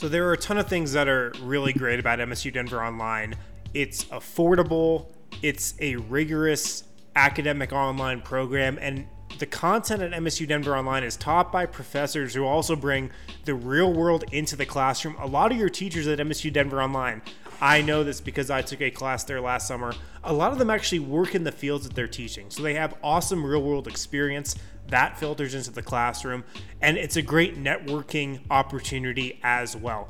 [0.00, 3.34] So there are a ton of things that are really great about MSU Denver Online.
[3.74, 5.08] It's affordable,
[5.42, 6.84] it's a rigorous
[7.14, 9.06] academic online program, and
[9.38, 13.10] the content at MSU Denver Online is taught by professors who also bring
[13.44, 15.16] the real world into the classroom.
[15.18, 17.20] A lot of your teachers at MSU Denver Online,
[17.60, 19.92] I know this because I took a class there last summer.
[20.24, 22.48] A lot of them actually work in the fields that they're teaching.
[22.48, 24.56] So they have awesome real world experience
[24.90, 26.44] that filters into the classroom,
[26.80, 30.08] and it's a great networking opportunity as well.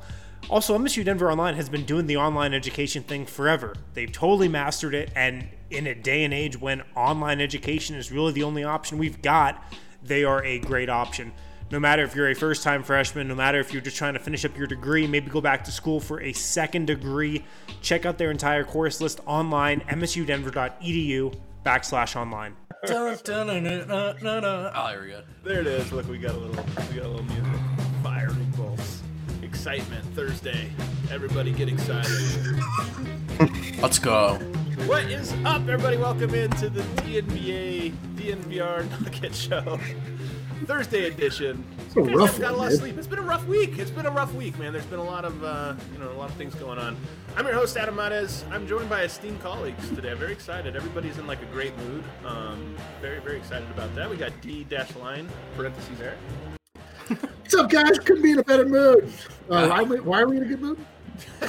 [0.49, 3.75] Also, MSU Denver Online has been doing the online education thing forever.
[3.95, 8.33] They've totally mastered it, and in a day and age when online education is really
[8.33, 9.63] the only option we've got,
[10.03, 11.33] they are a great option.
[11.71, 14.19] No matter if you're a first time freshman, no matter if you're just trying to
[14.19, 17.45] finish up your degree, maybe go back to school for a second degree,
[17.81, 22.57] check out their entire course list online, msudenver.edu backslash online.
[22.87, 24.73] Dun, dun, dun, dun, dun, dun, dun.
[24.75, 25.21] Oh, there we go.
[25.45, 25.93] There it is.
[25.93, 27.61] Look, we got a little, we got a little music.
[28.03, 29.03] Fire bolts.
[29.43, 30.03] Excitement.
[30.15, 30.73] Thursday.
[31.11, 32.59] Everybody get excited.
[33.83, 34.37] Let's go.
[34.87, 35.99] what is up, everybody?
[35.99, 39.79] Welcome into the DNVA DNVR Nugget Show.
[40.67, 41.65] Thursday edition.
[41.87, 42.97] It's a rough I've got a lot of sleep.
[42.99, 43.79] It's been a rough week.
[43.79, 44.73] It's been a rough week, man.
[44.73, 46.97] There's been a lot of, uh, you know, a lot of things going on.
[47.37, 48.45] I'm your host, Adam Mares.
[48.51, 50.11] I'm joined by esteemed colleagues today.
[50.11, 50.77] I'm very excited.
[50.77, 52.05] Everybody's in like a great mood.
[52.25, 54.09] Um, very, very excited about that.
[54.11, 56.17] We got D dash line parentheses there.
[57.09, 57.99] What's up, guys?
[57.99, 59.13] Couldn't be in a better mood.
[59.49, 60.79] Uh, why, are we- why are we in a good mood?
[61.43, 61.49] I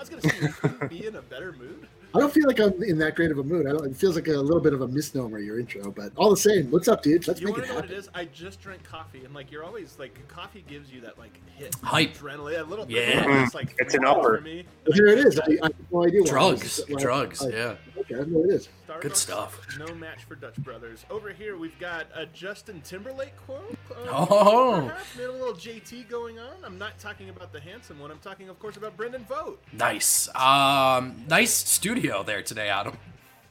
[0.00, 1.87] was gonna say, we couldn't be in a better mood.
[2.14, 3.66] I don't feel like I'm in that great of a mood.
[3.66, 6.30] I don't, it feels like a little bit of a misnomer, your intro, but all
[6.30, 6.70] the same.
[6.70, 7.28] What's up, dude?
[7.28, 8.10] Let's You make it to know what it happen.
[8.14, 11.74] I just drank coffee, and like you're always like, coffee gives you that like hit,
[11.82, 12.14] Hype.
[12.16, 12.86] adrenaline, a little.
[12.88, 13.44] Yeah.
[13.44, 14.38] it's like It's an upper.
[14.38, 14.64] For me.
[14.86, 15.38] Well, here it is.
[15.38, 16.22] I, I have no idea.
[16.22, 16.28] why.
[16.30, 16.78] Drugs.
[16.78, 17.44] It's like, Drugs.
[17.44, 17.74] I- Yeah.
[18.10, 18.68] Okay, I know it is.
[18.88, 19.66] Starbucks, Good stuff.
[19.78, 21.04] No match for Dutch Brothers.
[21.10, 23.76] Over here, we've got a Justin Timberlake quote.
[23.90, 24.82] Uh, Oh.
[24.88, 25.16] perhaps.
[25.16, 26.54] We have a little JT going on.
[26.64, 28.10] I'm not talking about the handsome one.
[28.10, 29.62] I'm talking, of course, about Brendan Vogt.
[29.74, 30.28] Nice.
[30.34, 32.96] Um, nice studio there today, Adam.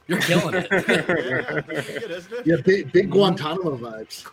[0.08, 0.68] You're killing it.
[0.70, 2.46] Yeah, yeah, pretty good, isn't it?
[2.46, 4.24] Yeah, big, big Guantanamo vibes.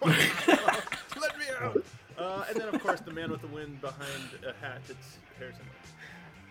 [1.21, 1.83] Let me out.
[2.17, 4.09] Uh, and then, of course, the man with the wind behind
[4.47, 4.81] a hat.
[4.89, 5.65] It's Harrison.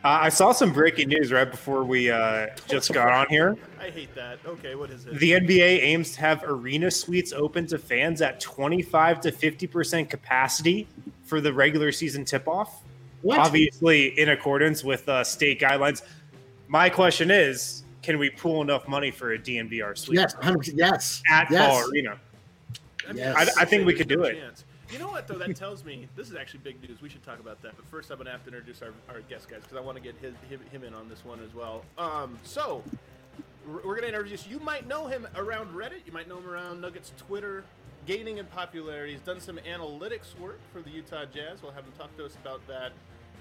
[0.04, 3.56] Uh, I saw some breaking news right before we uh, just got on here.
[3.80, 4.38] I hate that.
[4.44, 5.18] Okay, what is it?
[5.18, 10.86] The NBA aims to have arena suites open to fans at 25 to 50% capacity
[11.22, 12.82] for the regular season tip off.
[13.22, 13.38] What?
[13.38, 16.02] Obviously, in accordance with uh, state guidelines.
[16.68, 20.72] My question is can we pool enough money for a DNVR suite Yes, 100%.
[20.74, 21.22] Yes.
[21.30, 21.66] at yes.
[21.66, 22.18] Ball Arena?
[23.08, 23.56] I, mean, Yes.
[23.56, 24.63] I- I think we could do no it.
[24.94, 25.00] Chance.
[25.00, 25.38] You know what, though?
[25.38, 27.02] That tells me this is actually big news.
[27.02, 27.76] We should talk about that.
[27.76, 29.96] But first, I'm going to have to introduce our, our guest, guys, because I want
[29.96, 31.84] to get his, him, him in on this one as well.
[31.98, 32.82] Um, so,
[33.66, 34.58] we're going to introduce you.
[34.60, 36.06] might know him around Reddit.
[36.06, 37.64] You might know him around Nuggets Twitter.
[38.06, 39.12] Gaining in popularity.
[39.12, 41.62] He's done some analytics work for the Utah Jazz.
[41.62, 42.92] We'll have him talk to us about that.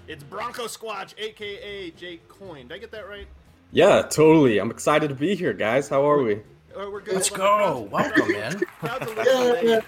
[0.08, 1.90] It's Bronco Squatch, a.k.a.
[1.92, 2.68] Jake Coin.
[2.68, 3.26] Did I get that right?
[3.72, 4.58] Yeah, totally.
[4.58, 5.88] I'm excited to be here, guys.
[5.88, 6.36] How are we?
[6.74, 7.14] Uh, we're good.
[7.14, 7.58] Let's Hold on.
[7.58, 7.80] go.
[7.90, 8.60] Welcome, man.
[8.84, 9.64] Crowd's a little delayed.
[9.66, 9.84] There's-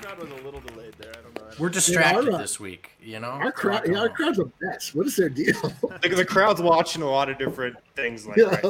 [0.00, 1.10] crowd was a little delayed there.
[1.10, 1.42] I don't know.
[1.58, 2.40] We're distracted alright.
[2.40, 3.28] this week, you know?
[3.30, 4.94] Our crowd, yeah, our crowd's a mess.
[4.94, 5.54] What is their deal?
[6.02, 8.46] The, the crowd's watching a lot of different things like Yeah.
[8.56, 8.64] right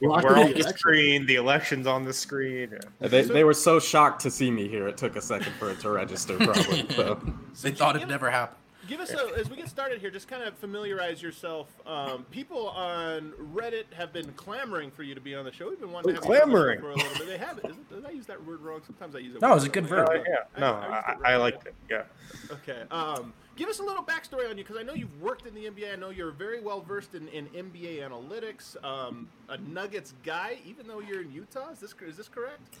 [0.00, 0.76] We're the on the election.
[0.78, 2.78] screen, the election's on the screen.
[3.00, 4.86] They, they were so shocked to see me here.
[4.86, 6.86] It took a second for it to register, probably.
[6.90, 7.20] So.
[7.62, 8.58] They thought it never happened.
[8.88, 10.10] Give us a as we get started here.
[10.10, 11.68] Just kind of familiarize yourself.
[11.86, 15.68] Um, people on Reddit have been clamoring for you to be on the show.
[15.70, 17.26] We've been wanting to have you on the show for a little bit.
[17.26, 17.64] They have it.
[17.66, 18.80] Isn't, did I use that word wrong?
[18.86, 19.42] Sometimes I use it.
[19.42, 19.72] No, it was a wrong.
[19.72, 20.08] good verb.
[20.10, 21.74] Oh, yeah, no, I- I I, it I liked it.
[21.90, 22.02] Yeah.
[22.50, 22.82] Okay.
[22.90, 25.64] Um, give us a little backstory on you because I know you've worked in the
[25.66, 25.92] NBA.
[25.92, 28.82] I know you're very well versed in, in NBA analytics.
[28.84, 31.70] Um, a Nuggets guy, even though you're in Utah.
[31.72, 32.76] Is this is this correct?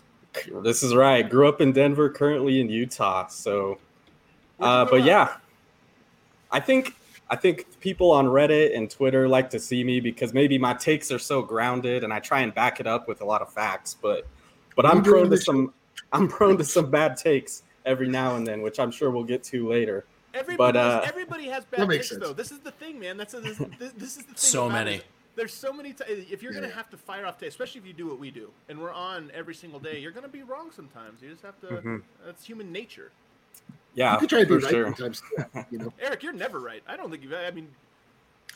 [0.62, 1.28] This is right.
[1.28, 3.26] Grew up in Denver, currently in Utah.
[3.28, 3.78] So
[4.60, 5.36] Uh, but yeah,
[6.50, 6.94] I think
[7.28, 11.10] I think people on Reddit and Twitter like to see me because maybe my takes
[11.10, 13.96] are so grounded and I try and back it up with a lot of facts.
[14.00, 14.26] But
[14.76, 15.72] but I'm prone to some
[16.12, 19.42] I'm prone to some bad takes every now and then, which I'm sure we'll get
[19.44, 20.04] to later.
[20.34, 22.20] Everybody, But, uh, everybody has bad takes, sense.
[22.22, 22.34] though.
[22.34, 23.16] This is the thing, man.
[23.16, 24.36] That's a, this, this, this is the thing.
[24.36, 24.96] So many.
[24.96, 25.04] it.
[25.34, 25.94] There's so many.
[25.94, 28.30] T- if you're gonna have to fire off takes, especially if you do what we
[28.30, 31.22] do, and we're on every single day, you're gonna be wrong sometimes.
[31.22, 31.66] You just have to.
[31.66, 32.02] Mhm.
[32.24, 33.10] That's human nature.
[33.96, 34.84] Yeah, You could try to be for right sure.
[34.84, 35.20] sometimes.
[35.20, 36.82] too, You know, Eric, you're never right.
[36.86, 37.32] I don't think you've.
[37.32, 37.66] I mean,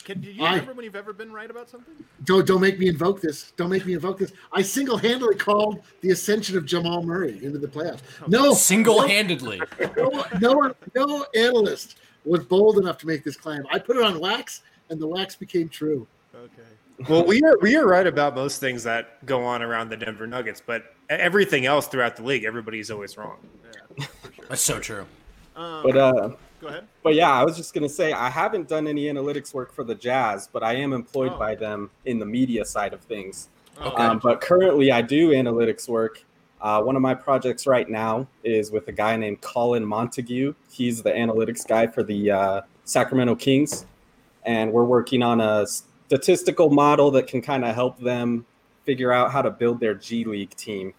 [0.03, 1.93] can do you I- remember when you've ever been right about something?
[2.25, 3.51] don't don't make me invoke this.
[3.57, 4.31] Don't make me invoke this.
[4.53, 7.99] I single-handedly called the ascension of Jamal Murray into the playoffs.
[8.21, 8.25] Oh.
[8.27, 9.61] No, Single-handedly.
[9.97, 13.63] no, no, no analyst was bold enough to make this claim.
[13.71, 14.61] I put it on wax,
[14.91, 16.07] and the wax became true.
[16.35, 17.09] Okay.
[17.09, 20.27] Well, we are we are right about most things that go on around the Denver
[20.27, 23.37] Nuggets, but everything else throughout the league, everybody's always wrong.
[23.97, 24.05] Yeah.
[24.35, 24.45] Sure.
[24.49, 25.05] That's so true.
[25.55, 26.87] Um, But uh, go ahead.
[27.03, 29.95] But yeah, I was just gonna say I haven't done any analytics work for the
[29.95, 31.39] Jazz, but I am employed Oh.
[31.39, 33.49] by them in the media side of things.
[33.79, 36.23] Oh, Um, but currently, I do analytics work.
[36.61, 40.53] Uh, one of my projects right now is with a guy named Colin Montague.
[40.69, 43.87] He's the analytics guy for the uh, Sacramento Kings,
[44.45, 48.45] and we're working on a statistical model that can kind of help them
[48.85, 50.93] figure out how to build their G League team.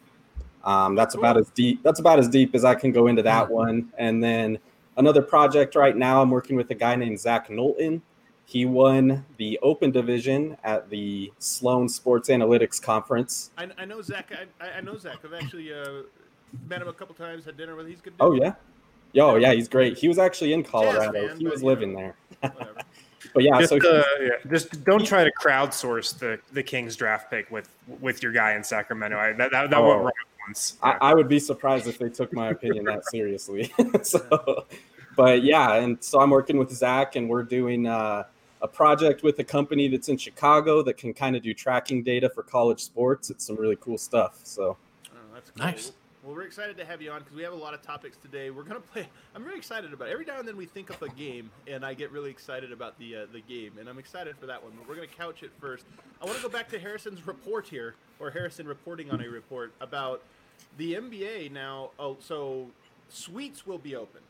[0.64, 1.82] Um, that's about as deep.
[1.82, 3.92] That's about as deep as I can go into that one.
[3.98, 4.58] And then
[4.96, 8.02] another project right now, I'm working with a guy named Zach Knowlton.
[8.44, 13.50] He won the Open Division at the Sloan Sports Analytics Conference.
[13.56, 14.30] I, I know Zach.
[14.60, 15.18] I, I- I know Zach.
[15.24, 16.02] I've actually uh,
[16.68, 17.44] met him a couple times.
[17.44, 17.86] Had dinner with.
[17.86, 17.90] him.
[17.92, 18.14] He's a good.
[18.20, 18.54] Oh yeah,
[19.12, 19.96] yo yeah, he's great.
[19.96, 21.28] He was actually in Colorado.
[21.28, 22.12] fan, he was you living know.
[22.42, 22.50] there.
[22.52, 22.80] Whatever.
[23.34, 27.30] But yeah, just, so uh, yeah, just don't try to crowdsource the the Kings draft
[27.30, 27.68] pick with
[28.00, 29.16] with your guy in Sacramento.
[29.16, 29.88] I, that that, that Oh.
[29.88, 30.12] went wrong
[30.46, 30.76] once.
[30.82, 33.72] I, I would be surprised if they took my opinion that seriously.
[34.02, 34.66] so,
[35.16, 38.24] but yeah, and so I'm working with Zach, and we're doing uh,
[38.60, 42.30] a project with a company that's in Chicago that can kind of do tracking data
[42.30, 43.30] for college sports.
[43.30, 44.40] It's some really cool stuff.
[44.44, 44.76] So
[45.32, 45.64] Oh, that's cool.
[45.64, 45.92] Nice.
[46.22, 48.50] Well, we're excited to have you on because we have a lot of topics today.
[48.50, 49.08] We're gonna play.
[49.34, 50.06] I'm very excited about.
[50.06, 50.12] It.
[50.12, 52.96] Every now and then we think up a game, and I get really excited about
[53.00, 54.72] the uh, the game, and I'm excited for that one.
[54.78, 55.84] But we're gonna couch it first.
[56.20, 59.72] I want to go back to Harrison's report here, or Harrison reporting on a report
[59.80, 60.22] about
[60.78, 61.90] the NBA now.
[61.98, 62.68] Oh, so
[63.08, 64.20] suites will be open.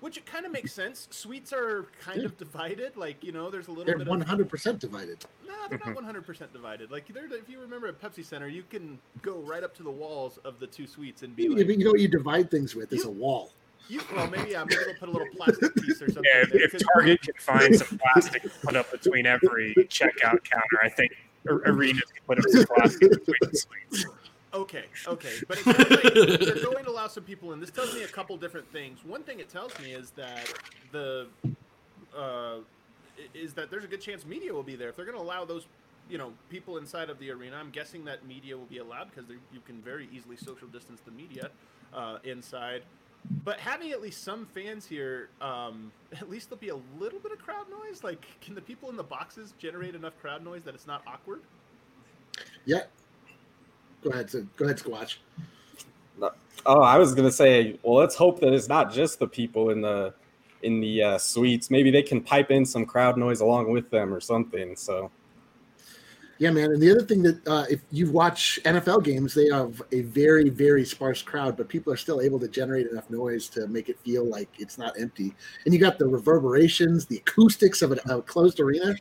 [0.00, 1.08] Which it kind of makes sense.
[1.10, 2.96] Suites are kind of divided.
[2.96, 5.24] Like you know, there's a little They're bit one of hundred percent divided.
[5.46, 6.90] no, they're not 100% divided.
[6.92, 9.90] Like, they're, if you remember at Pepsi Center, you can go right up to the
[9.90, 12.74] walls of the two suites and be You, like, you know what you divide things
[12.76, 13.50] with is a wall.
[13.88, 16.22] you, well, maybe, yeah, maybe they'll put a little plastic piece or something.
[16.24, 19.74] Yeah, there, if, if 'cause- Target can find some plastic to put up between every
[19.88, 21.12] checkout counter, I think
[21.48, 23.56] ar- arenas can put up some plastic between the
[23.90, 24.06] suites.
[24.54, 27.60] Okay, okay, but like they're going to allow some people in.
[27.60, 29.04] This tells me a couple different things.
[29.04, 30.52] One thing it tells me is that
[30.92, 31.26] the
[32.16, 32.58] uh,
[33.34, 35.44] is that there's a good chance media will be there if they're going to allow
[35.44, 35.66] those
[36.08, 37.56] you know people inside of the arena.
[37.56, 41.10] I'm guessing that media will be allowed because you can very easily social distance the
[41.10, 41.50] media
[41.92, 42.82] uh, inside.
[43.44, 47.32] But having at least some fans here, um, at least there'll be a little bit
[47.32, 48.04] of crowd noise.
[48.04, 51.40] Like, can the people in the boxes generate enough crowd noise that it's not awkward?
[52.64, 52.82] Yeah.
[54.06, 55.16] Go ahead, go ahead, Squatch.
[56.64, 59.80] Oh, I was gonna say, well, let's hope that it's not just the people in
[59.80, 60.14] the
[60.62, 61.72] in the uh, suites.
[61.72, 64.76] Maybe they can pipe in some crowd noise along with them or something.
[64.76, 65.10] So
[66.38, 66.70] Yeah, man.
[66.70, 70.50] And the other thing that uh, if you watch NFL games, they have a very,
[70.50, 73.98] very sparse crowd, but people are still able to generate enough noise to make it
[74.04, 75.34] feel like it's not empty.
[75.64, 78.94] And you got the reverberations, the acoustics of a, a closed arena.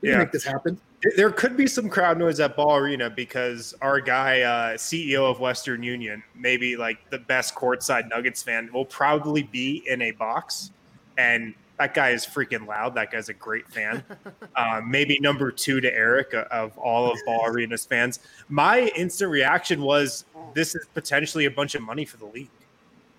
[0.00, 0.14] We Yeah.
[0.14, 0.78] can make this happen.
[1.16, 5.38] There could be some crowd noise at Ball Arena because our guy, uh, CEO of
[5.38, 10.72] Western Union, maybe like the best courtside Nuggets fan, will probably be in a box,
[11.16, 12.94] and that guy is freaking loud.
[12.96, 14.02] That guy's a great fan.
[14.56, 18.18] uh, maybe number two to Eric uh, of all of Ball Arena's fans.
[18.48, 20.24] My instant reaction was,
[20.54, 22.50] this is potentially a bunch of money for the league.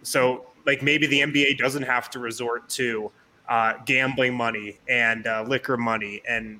[0.03, 3.09] So, like, maybe the NBA doesn't have to resort to
[3.47, 6.59] uh, gambling money and uh, liquor money and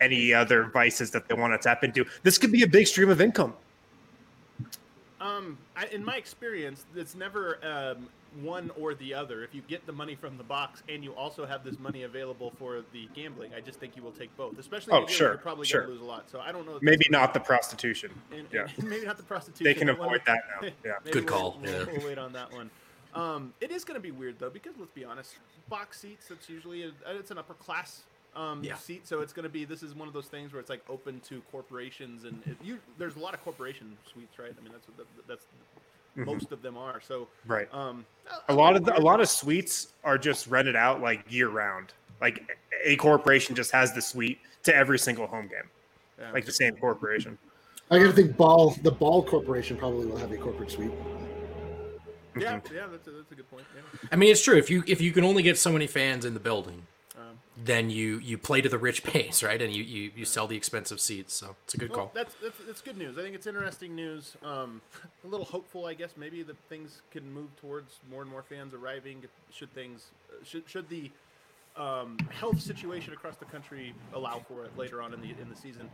[0.00, 2.04] any other vices that they want to tap into.
[2.22, 3.54] This could be a big stream of income.
[5.20, 8.08] Um, I, in my experience, it's never um,
[8.42, 9.44] one or the other.
[9.44, 12.52] If you get the money from the box and you also have this money available
[12.58, 14.58] for the gambling, I just think you will take both.
[14.58, 15.82] Especially, Oh, in a year sure, you're probably sure.
[15.82, 16.30] going to lose a lot.
[16.30, 16.78] So I don't know.
[16.80, 18.10] Maybe that's- not the prostitution.
[18.34, 18.66] and- Yeah.
[18.78, 19.64] and maybe not the prostitution.
[19.64, 20.68] They can but avoid that now.
[20.84, 20.92] Yeah.
[21.04, 21.84] Maybe Good we'll- call, We'll, yeah.
[21.98, 22.70] we'll wait on that one.
[23.12, 25.34] Um, it is going to be weird though because let's be honest,
[25.68, 26.28] box seats.
[26.28, 28.04] That's usually a, it's an upper class
[28.36, 28.76] um, Yeah.
[28.76, 29.64] seat, so it's going to be.
[29.64, 32.78] This is one of those things where it's like open to corporations, and it, you,
[32.98, 34.52] there's a lot of corporation suites, right?
[34.56, 35.46] I mean, that's what that, that's
[36.16, 37.00] most of them are.
[37.00, 37.72] So Right.
[37.72, 38.04] um,
[38.48, 41.92] a lot of the, a lot of suites are just rented out like year round.
[42.20, 42.42] Like
[42.84, 45.68] a corporation just has the suite to every single home game,
[46.18, 46.32] yeah.
[46.32, 47.38] like the same corporation.
[47.90, 50.92] I got to think Ball, the Ball Corporation probably will have a corporate suite.
[52.36, 53.64] yeah, yeah, that's a, that's a good point.
[53.74, 54.08] Yeah.
[54.12, 54.56] I mean, it's true.
[54.56, 56.86] If you if you can only get so many fans in the building,
[57.64, 59.60] then you you play to the rich base, right?
[59.60, 61.34] And you you, you sell the expensive seats.
[61.34, 62.12] So it's a good Well, call.
[62.14, 63.18] that's, that's that's good news.
[63.18, 64.36] I think it's interesting news.
[64.44, 64.80] Um,
[65.24, 66.10] a little hopeful, I guess.
[66.16, 69.24] Maybe that things can move towards more and more fans arriving.
[69.52, 71.10] Should things uh, should should the
[71.76, 75.56] um, health situation across the country allow for it later on in the in the
[75.56, 75.88] season.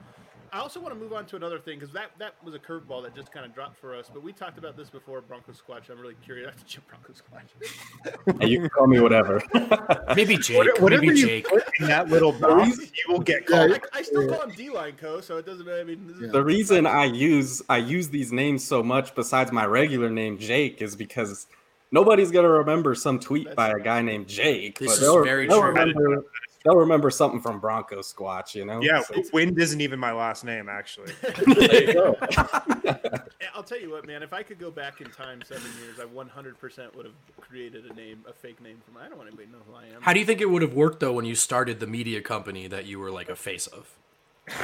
[0.52, 3.02] I also want to move on to another thing because that that was a curveball
[3.04, 4.10] that just kind of dropped for us.
[4.12, 5.90] But we talked about this before, Bronco Squatch.
[5.90, 6.54] I'm really curious.
[6.88, 8.36] Broncos Squatch.
[8.40, 9.42] Hey, you can call me whatever.
[10.16, 10.80] Maybe Jake.
[10.80, 11.48] Whatever maybe you Jake.
[11.48, 13.76] put in that little box, you will get Yeah.
[13.92, 15.68] I, I still call him D-line Co, so it doesn't.
[15.68, 19.52] I mean, this is- the reason I use I use these names so much besides
[19.52, 21.46] my regular name Jake is because
[21.92, 24.78] nobody's gonna remember some tweet by a guy named Jake.
[24.78, 25.62] This but is very true.
[25.62, 26.24] Remember,
[26.66, 28.80] they'll remember something from Bronco Squatch, you know?
[28.82, 31.12] Yeah, So- Wind isn't even my last name, actually.
[31.46, 32.16] there you go.
[33.54, 34.22] I'll tell you what, man.
[34.22, 37.94] If I could go back in time seven years, I 100% would have created a
[37.94, 39.06] name, a fake name for my.
[39.06, 40.02] I don't want anybody to know who I am.
[40.02, 42.66] How do you think it would have worked though when you started the media company
[42.66, 43.88] that you were like a face of?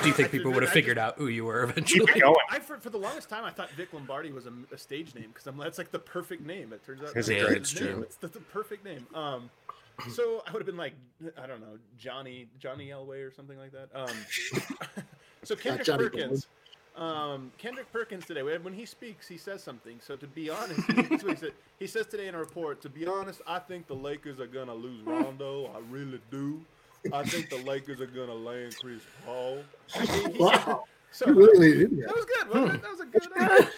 [0.02, 2.06] Do you think people would have figured out who you were eventually?
[2.12, 2.37] Keep going.
[2.50, 5.28] I for, for the longest time I thought Vic Lombardi was a, a stage name
[5.28, 6.73] because I'm that's like the perfect name.
[6.73, 7.35] It turns out Is that's it?
[7.38, 7.92] his Yeah, it's name.
[7.94, 8.02] true.
[8.02, 9.06] It's the, the perfect name.
[9.14, 9.50] Um,
[10.11, 10.95] so I would have been like
[11.41, 13.89] I don't know Johnny Johnny Elway or something like that.
[13.95, 15.05] Um,
[15.43, 16.47] so Kendrick Perkins.
[16.95, 19.99] Um, Kendrick Perkins today, when he speaks, he says something.
[20.03, 21.53] So to be honest, he, said.
[21.79, 22.83] he says today in a report.
[22.83, 25.71] To be honest, I think the Lakers are gonna lose Rondo.
[25.75, 26.61] I really do.
[27.13, 29.59] I think the Lakers are gonna land Chris Paul.
[30.39, 30.85] Wow.
[31.15, 32.75] So really that was good.
[32.75, 32.83] it?
[32.83, 33.69] That was a good.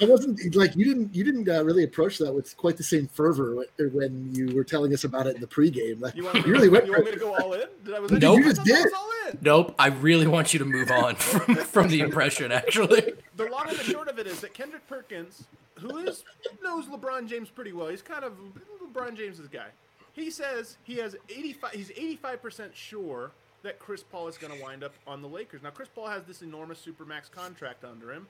[0.00, 3.06] It wasn't like you didn't you didn't uh, really approach that with quite the same
[3.06, 6.00] fervor when, when you were telling us about it in the pregame.
[6.00, 7.14] Like, You you, want, me, really went you for want me it.
[7.14, 7.68] to go all in?
[7.84, 8.22] Did I was Nope.
[8.22, 8.92] I You just thought I was did.
[8.94, 9.38] all in.
[9.42, 9.74] Nope.
[9.78, 12.50] I really want you to move on from, from the impression.
[12.52, 15.44] Actually, The long and the short of it is that Kendrick Perkins,
[15.76, 16.24] who is
[16.62, 18.32] knows LeBron James pretty well, he's kind of
[18.82, 19.68] LeBron James's guy.
[20.12, 21.72] He says he has 85.
[21.72, 23.30] He's 85 percent sure
[23.62, 25.62] that Chris Paul is going to wind up on the Lakers.
[25.62, 28.26] Now, Chris Paul has this enormous supermax contract under him.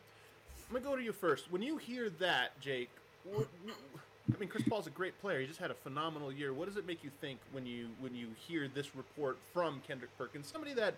[0.68, 1.50] I'm gonna go to you first.
[1.50, 2.90] When you hear that, Jake,
[3.30, 5.40] wh- wh- I mean, Chris Paul's a great player.
[5.40, 6.52] He just had a phenomenal year.
[6.52, 10.16] What does it make you think when you when you hear this report from Kendrick
[10.16, 10.94] Perkins, somebody that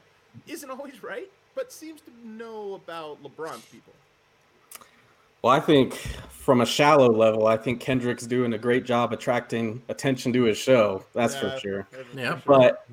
[0.47, 3.93] isn't always right, but seems to know about LeBron's people?
[5.43, 5.95] Well, I think
[6.31, 10.59] from a shallow level, I think Kendrick's doing a great job attracting attention to his
[10.59, 11.05] show.
[11.13, 11.89] That's Yeah, for sure.
[12.15, 12.41] Yeah.
[12.45, 12.87] But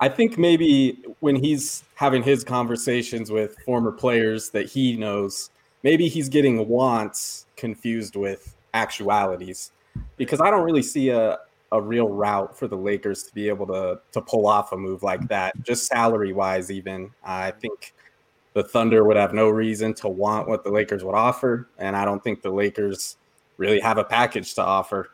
[0.00, 5.50] I think maybe when he's having his conversations with former players that he knows,
[5.82, 9.72] maybe he's getting wants confused with actualities.
[10.16, 11.38] Because I don't really see a,
[11.72, 15.02] a real route for the Lakers to be able to to pull off a move
[15.02, 17.10] like that, just salary wise, even.
[17.24, 17.94] I think
[18.54, 21.68] the Thunder would have no reason to want what the Lakers would offer.
[21.78, 23.16] And I don't think the Lakers
[23.56, 25.10] really have a package to offer.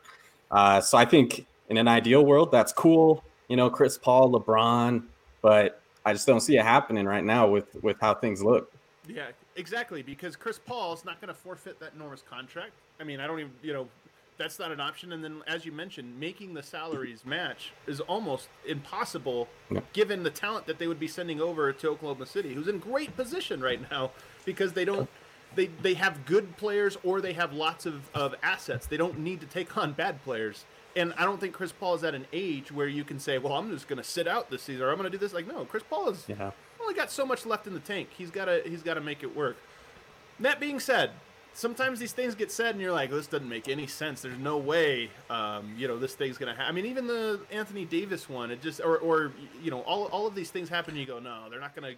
[0.50, 3.24] Uh, so I think in an ideal world, that's cool.
[3.48, 5.04] You know, Chris Paul, LeBron,
[5.42, 8.72] but I just don't see it happening right now with with how things look.
[9.08, 10.02] Yeah, exactly.
[10.02, 12.72] Because Chris Paul's not going to forfeit that enormous contract.
[13.00, 13.88] I mean, I don't even, you know,
[14.36, 15.12] that's not an option.
[15.12, 19.48] And then, as you mentioned, making the salaries match is almost impossible
[19.92, 23.16] given the talent that they would be sending over to Oklahoma City, who's in great
[23.16, 24.10] position right now
[24.44, 25.08] because they don't.
[25.54, 28.88] They, they have good players or they have lots of, of assets.
[28.88, 30.64] They don't need to take on bad players.
[30.96, 33.52] And I don't think Chris Paul is at an age where you can say, well,
[33.52, 35.32] I'm just going to sit out this season or I'm going to do this.
[35.32, 36.50] Like, no, Chris Paul is Yeah.
[36.84, 38.08] Only got so much left in the tank.
[38.16, 39.56] He's got to he's got to make it work.
[40.40, 41.10] That being said,
[41.54, 44.22] sometimes these things get said and you're like, this doesn't make any sense.
[44.22, 46.66] There's no way, um, you know, this thing's gonna happen.
[46.66, 50.26] I mean, even the Anthony Davis one, it just or or you know, all all
[50.26, 50.92] of these things happen.
[50.92, 51.94] And you go, no, they're not gonna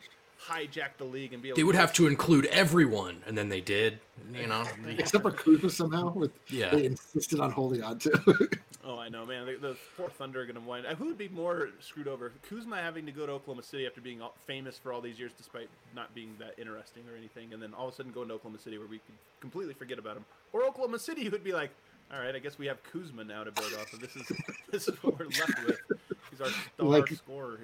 [0.49, 1.57] hijack the league and be able.
[1.57, 3.99] they to would have to include everyone, and then they did.
[4.33, 6.71] You know, Except for Kuzma somehow, with Yeah.
[6.71, 8.49] they insisted on holding on to.
[8.88, 9.47] Oh, I know, man.
[9.47, 10.87] The, the poor Thunder are going to wind.
[10.87, 12.31] Uh, who would be more screwed over?
[12.49, 15.69] Kuzma having to go to Oklahoma City after being famous for all these years, despite
[15.93, 18.61] not being that interesting or anything, and then all of a sudden going to Oklahoma
[18.61, 21.71] City where we could completely forget about him, or Oklahoma City who would be like,
[22.14, 23.99] all right, I guess we have Kuzma now to build off of.
[23.99, 24.31] This is
[24.71, 25.81] this is what we're left with.
[26.31, 27.59] He's our star Like- scorer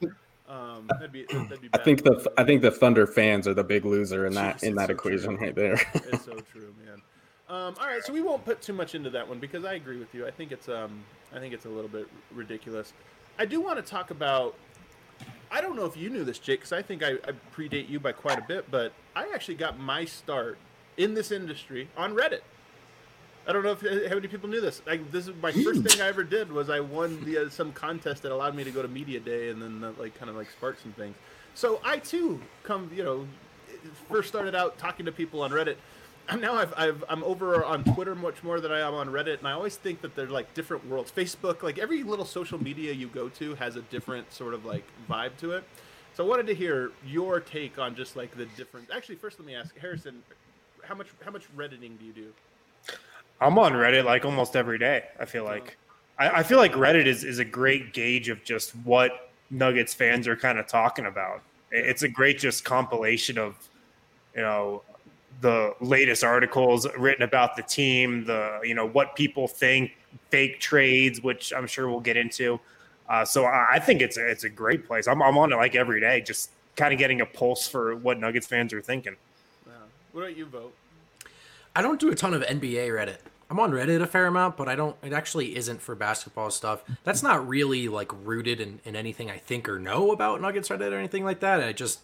[0.00, 0.16] here.
[0.48, 1.68] Um, that'd be that'd be.
[1.72, 4.62] I think the I think the Thunder fans are the big loser in that Jeez,
[4.64, 5.46] in that so equation true.
[5.46, 5.74] right there.
[5.94, 7.02] it's so true, man.
[7.48, 9.98] Um, all right, so we won't put too much into that one because I agree
[9.98, 10.26] with you.
[10.26, 12.92] I think it's um, I think it's a little bit ridiculous.
[13.38, 14.54] I do want to talk about.
[15.50, 18.00] I don't know if you knew this, Jake, because I think I, I predate you
[18.00, 20.58] by quite a bit, but I actually got my start
[20.96, 22.40] in this industry on Reddit.
[23.48, 24.82] I don't know if how many people knew this.
[24.86, 27.72] Like, this is my first thing I ever did was I won the uh, some
[27.72, 30.36] contest that allowed me to go to media day and then uh, like kind of
[30.36, 31.14] like spark some things.
[31.54, 33.26] So I too come, you know,
[34.10, 35.76] first started out talking to people on Reddit.
[36.28, 39.38] And now I've, I've I'm over on Twitter much more than I am on Reddit,
[39.38, 41.12] and I always think that they're like different worlds.
[41.12, 44.84] Facebook, like every little social media you go to, has a different sort of like
[45.08, 45.64] vibe to it.
[46.14, 48.88] So I wanted to hear your take on just like the different.
[48.92, 50.22] Actually, first let me ask Harrison,
[50.82, 52.32] how much how much redditing do you do?
[53.40, 55.04] I'm on Reddit like almost every day.
[55.20, 55.76] I feel like
[56.18, 60.26] I, I feel like Reddit is is a great gauge of just what Nuggets fans
[60.26, 61.42] are kind of talking about.
[61.70, 63.56] It's a great just compilation of
[64.34, 64.82] you know
[65.40, 69.92] the latest articles written about the team, the you know what people think,
[70.30, 72.58] fake trades, which I'm sure we'll get into.
[73.08, 75.06] Uh, so I, I think it's a, it's a great place.
[75.06, 78.18] I'm, I'm on it like every day, just kind of getting a pulse for what
[78.18, 79.14] Nuggets fans are thinking.
[79.66, 79.72] Yeah.
[80.12, 80.74] What about you, vote?
[81.76, 83.18] I don't do a ton of NBA Reddit.
[83.50, 84.96] I'm on Reddit a fair amount, but I don't.
[85.04, 86.82] It actually isn't for basketball stuff.
[87.04, 90.90] That's not really like rooted in, in anything I think or know about Nuggets Reddit
[90.92, 91.60] or anything like that.
[91.62, 92.00] I just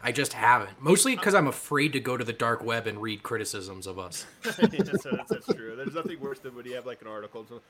[0.00, 0.80] I just haven't.
[0.80, 4.24] Mostly because I'm afraid to go to the dark web and read criticisms of us.
[4.44, 5.74] yes, that's, that's true.
[5.76, 7.44] There's nothing worse than when you have like an article.
[7.48, 7.60] So,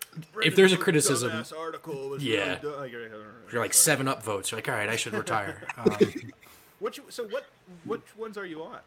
[0.44, 2.58] If there's a criticism- article Yeah.
[2.62, 4.50] really like, you're like, "All right, You're like sorry." seven up votes.
[4.52, 5.62] You're like, all right, I should retire.
[5.78, 5.96] Um,
[6.78, 7.46] Which so what
[7.86, 8.78] which ones are you on?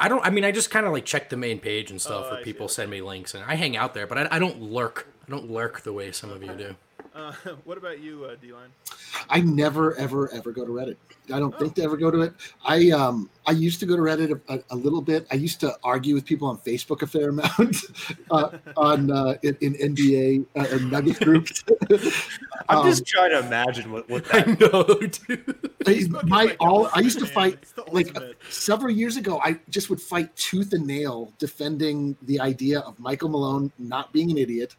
[0.00, 0.24] I don't.
[0.26, 2.38] I mean, I just kind of like check the main page and stuff Oh, where
[2.40, 2.72] see, people okay.
[2.74, 4.06] send me links, and I hang out there.
[4.06, 5.06] But I, I don't lurk.
[5.26, 6.74] I don't lurk the way some of you do.
[7.14, 7.32] Uh,
[7.64, 8.68] what about you, uh, D-line?
[9.28, 10.96] I never, ever, ever go to Reddit.
[11.32, 12.32] I don't think to ever go to it.
[12.64, 15.26] I um I used to go to Reddit a, a little bit.
[15.30, 17.76] I used to argue with people on Facebook a fair amount
[18.30, 21.62] uh, on uh, in, in NBA uh, Nuggets groups.
[22.68, 24.60] I'm Um, just trying to imagine what, what I that.
[24.72, 24.84] know,
[25.28, 25.70] dude.
[25.86, 27.58] I- my all I used to fight
[27.92, 28.16] like
[28.48, 29.40] several years ago.
[29.44, 34.30] I just would fight tooth and nail defending the idea of Michael Malone not being
[34.30, 34.74] an idiot,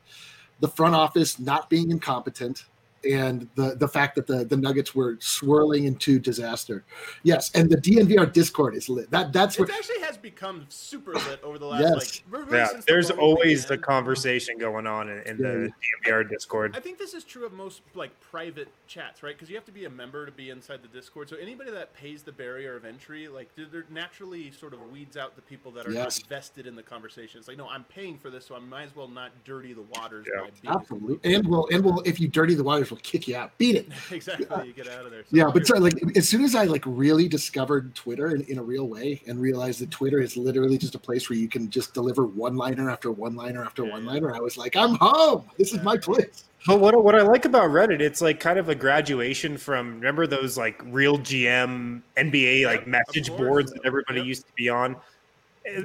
[0.62, 2.65] the front office not being incompetent,
[3.10, 6.84] and the the fact that the the Nuggets were swirling into disaster.
[7.23, 9.10] Yes, and the DNVR Discord is lit.
[9.12, 12.21] That that's It what actually has become super lit over the last Yes.
[12.32, 12.41] like.
[12.45, 15.71] really Yeah, since the there's always the conversation going on in, in the
[16.06, 16.75] DNVR Discord.
[16.75, 19.36] I think this is true of most like private chats, right?
[19.36, 21.30] Because you have to be a member to be inside the Discord.
[21.30, 25.17] So anybody that pays the barrier of entry, like they're- they're naturally sort of weeds
[25.17, 26.19] out the people that are Yes.
[26.19, 27.39] not vested in the conversation.
[27.39, 29.82] It's like, no, I'm paying for this, so I might as well not dirty the
[29.95, 30.41] waters Yeah.
[30.43, 33.36] by being absolutely and will and will if you dirty the waters, will kick you
[33.36, 33.58] out.
[33.58, 33.88] Beat it.
[34.12, 34.67] exactly.
[34.67, 35.23] You get out of there.
[35.23, 38.58] So Yeah, but so, like as soon as I like really discovered Twitter in, in
[38.60, 41.69] a real way and realized that Twitter is literally just a place where you can
[41.69, 44.12] just deliver one liner after one liner after Yeah, one yeah.
[44.12, 45.49] liner, I was like, I'm home.
[45.58, 46.45] This is my place.
[46.67, 50.27] But what what I like about Reddit, it's like kind of a graduation from remember
[50.27, 53.39] those like RealGM NBA like Yep, message course.
[53.39, 54.27] boards that everybody Yep.
[54.27, 54.95] used to be on.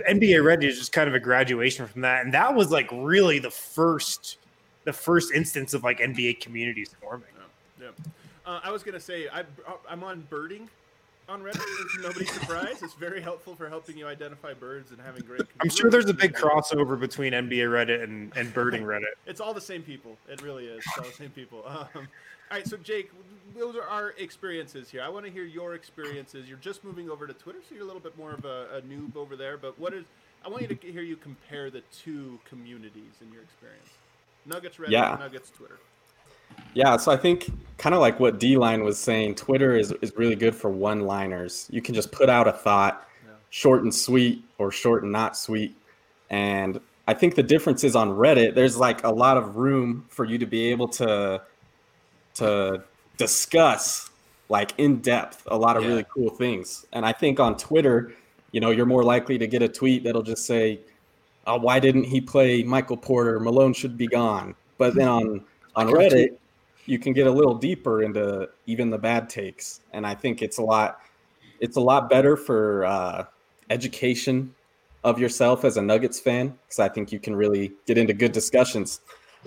[0.09, 3.39] NBA Reddit is just kind of a graduation from that, and that was like really
[3.39, 4.39] the first
[4.87, 7.29] the first instance of like NBA communities forming.
[7.79, 7.89] Yeah.
[8.47, 9.45] Uh, I was gonna say I,
[9.91, 10.71] I'm on birding
[11.29, 11.61] on Reddit.
[11.81, 12.83] It's nobody's surprise.
[12.83, 15.43] It's very helpful for helping you identify birds and having great.
[15.61, 19.15] I'm sure there's a big crossover between NBA Reddit and, and birding Reddit.
[19.27, 20.17] It's all the same people.
[20.29, 20.79] It really is.
[20.79, 21.65] It's all the same people.
[21.67, 21.89] Um,
[22.49, 23.11] all right, so Jake,
[23.59, 25.03] those are our experiences here.
[25.03, 26.49] I want to hear your experiences.
[26.49, 28.81] You're just moving over to Twitter, so you're a little bit more of a, a
[28.83, 29.57] noob over there.
[29.59, 30.05] But what is?
[30.45, 33.89] I want you to hear you compare the two communities in your experience.
[34.47, 35.17] Nuggets Reddit, Yeah.
[35.19, 35.79] Nuggets Twitter.
[36.75, 40.13] Yeah, so I think kind of like what D Line was saying, Twitter is, is
[40.17, 41.67] really good for one liners.
[41.71, 43.33] You can just put out a thought, Yeah.
[43.51, 45.77] short and sweet or short and not sweet.
[46.31, 50.25] And I think the difference is on Reddit, there's like a lot of room for
[50.25, 51.43] you to be able to
[52.35, 52.83] to
[53.17, 54.11] discuss
[54.49, 55.89] like in depth a lot of Yeah.
[55.89, 56.85] really cool things.
[56.93, 58.13] And I think on Twitter,
[58.53, 60.81] you know, you're more likely to get a tweet that'll just say,
[61.47, 63.41] oh, why didn't he play Michael Porter?
[63.41, 64.55] Malone should be gone.
[64.79, 66.37] But then on on Reddit,
[66.87, 70.59] you can get a little deeper into even the bad takes, and I think it's
[70.59, 71.01] a lot
[71.61, 73.25] it's a lot better for uh,
[73.71, 74.55] education
[75.05, 78.33] of yourself as a Nuggets fan because I think you can really get into good
[78.33, 79.01] discussions.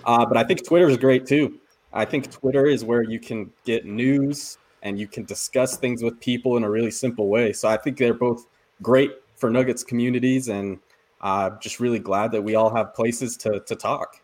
[0.04, 1.58] Uh, but I think Twitter is great too.
[1.92, 6.18] I think Twitter is where you can get news and you can discuss things with
[6.20, 7.52] people in a really simple way.
[7.52, 8.46] So I think they're both
[8.82, 10.78] great for Nuggets communities, and
[11.20, 14.20] uh, just really glad that we all have places to to talk.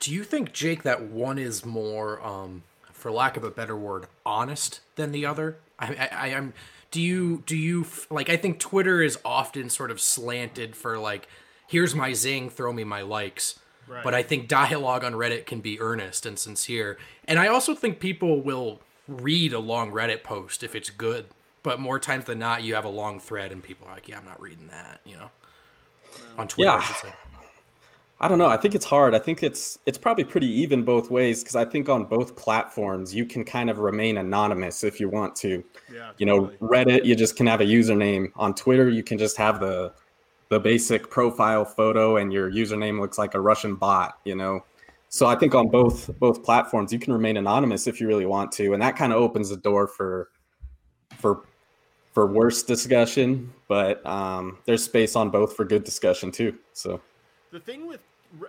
[0.00, 4.06] Do you think, Jake, that one is more, um, for lack of a better word,
[4.24, 5.58] honest than the other?
[5.78, 6.54] I, I, I am.
[6.90, 8.30] Do you do you like?
[8.30, 11.28] I think Twitter is often sort of slanted for like,
[11.66, 13.58] here's my zing, throw me my likes.
[13.86, 14.04] Right.
[14.04, 18.00] But I think dialogue on Reddit can be earnest and sincere, and I also think
[18.00, 21.26] people will read a long Reddit post if it's good.
[21.62, 24.18] But more times than not, you have a long thread, and people are like, "Yeah,
[24.18, 25.30] I'm not reading that," you know.
[26.38, 26.80] On Twitter, I Yeah.
[26.82, 27.12] should say.
[28.20, 28.48] I don't know.
[28.48, 29.14] I think it's hard.
[29.14, 33.14] I think it's it's probably pretty even both ways because I think on both platforms
[33.14, 35.62] you can kind of remain anonymous if you want to.
[35.92, 36.10] Yeah.
[36.18, 38.32] You know, Reddit you just can have a username.
[38.34, 39.92] On Twitter you can just have the
[40.48, 44.64] the basic profile photo and your username looks like a Russian bot, you know.
[45.10, 48.50] So I think on both both platforms you can remain anonymous if you really want
[48.52, 50.30] to and that kind of opens the door for
[51.18, 51.44] for
[52.18, 56.52] for worse discussion, but um, there's space on both for good discussion too.
[56.72, 57.00] So
[57.52, 58.00] the thing with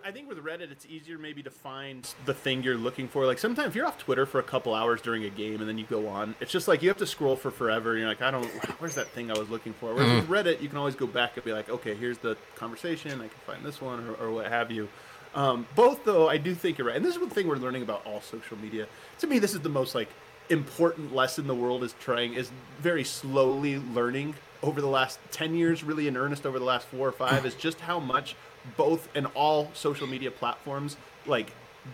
[0.03, 3.27] I think with Reddit, it's easier maybe to find the thing you're looking for.
[3.27, 5.77] Like sometimes if you're off Twitter for a couple hours during a game and then
[5.77, 7.91] you go on, it's just like you have to scroll for forever.
[7.91, 8.47] And you're like, I don't,
[8.79, 9.93] where's that thing I was looking for?
[9.93, 10.31] Whereas Mm-hmm.
[10.31, 13.11] with Reddit, you can always go back and be like, okay, here's the conversation.
[13.21, 14.89] I can find this one or, or what have you.
[15.35, 16.95] Um, both though, I do think you're right.
[16.95, 18.87] And this is one thing we're learning about all social media.
[19.19, 20.09] To me, this is the most like
[20.49, 25.83] important lesson the world is trying is very slowly learning over the last 10 years
[25.83, 28.35] really in earnest over the last four or five is just how much
[28.75, 31.47] both and all social media platforms like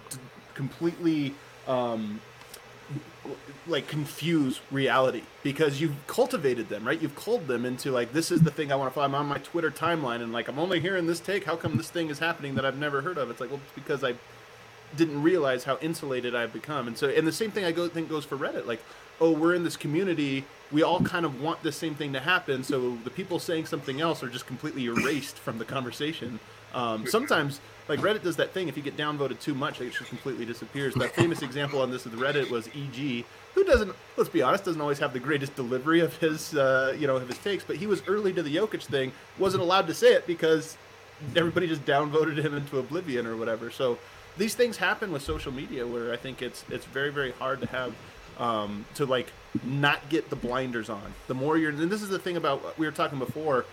[0.10, 0.18] d-
[0.54, 1.34] completely
[1.68, 2.22] um,
[3.68, 5.24] like confuse reality.
[5.44, 7.00] Because you've cultivated them right?
[7.02, 9.26] You've culled them into like this is the thing i want to follow i'm on
[9.28, 11.44] my twitter timeline and like i'm only hearing this take.
[11.44, 13.30] How come this thing is happening that i've never heard of?
[13.30, 14.16] It's like well it's because i
[14.96, 16.88] didn't realize how insulated I've become.
[16.88, 18.66] And so, and the same thing I go think goes for Reddit.
[18.66, 18.82] Like,
[19.20, 20.46] oh, we're in this community.
[20.72, 22.64] We all kind of want the same thing to happen.
[22.64, 26.40] So the people saying something else are just completely erased from the conversation.
[26.74, 28.68] Um, sometimes, like Reddit does that thing.
[28.68, 30.94] If you get downvoted too much, it just completely disappears.
[30.96, 34.82] That famous example on this with Reddit was EG, who doesn't, let's be honest, doesn't
[34.82, 37.64] always have the greatest delivery of his, uh, you know, of his takes.
[37.64, 40.78] But he was early to the Jokic thing, wasn't allowed to say it because
[41.36, 43.72] everybody just downvoted him into oblivion or whatever.
[43.72, 43.98] So
[44.38, 47.68] these things happen with social media where I think it's it's very very hard to
[47.68, 47.94] have
[48.40, 49.32] um, to like
[49.64, 51.14] not get the blinders on.
[51.28, 53.66] The more you're, and this is the thing about what we were talking before.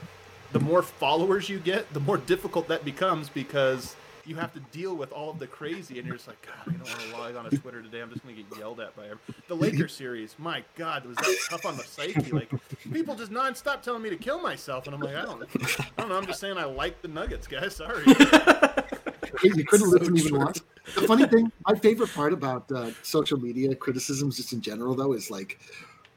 [0.53, 3.97] The more followers you get, the more difficult that becomes because
[4.27, 6.77] you have to deal with all of the crazy, and you're just like, God, I
[6.77, 8.01] don't want to log on to Twitter today.
[8.03, 9.21] I'm just gonna get yelled at by everyone.
[9.49, 12.31] The Lakers series, my God, was that tough on the psyche?
[12.31, 12.51] Like
[12.93, 16.09] people just nonstop telling me to kill myself, and I'm like, I don't, I don't
[16.11, 16.17] know.
[16.17, 17.75] I'm just saying I like the Nuggets, guys.
[17.75, 18.05] Sorry.
[19.43, 20.63] you couldn't listen even once.
[20.95, 25.13] The funny thing, my favorite part about uh, social media criticisms, just in general, though,
[25.13, 25.61] is like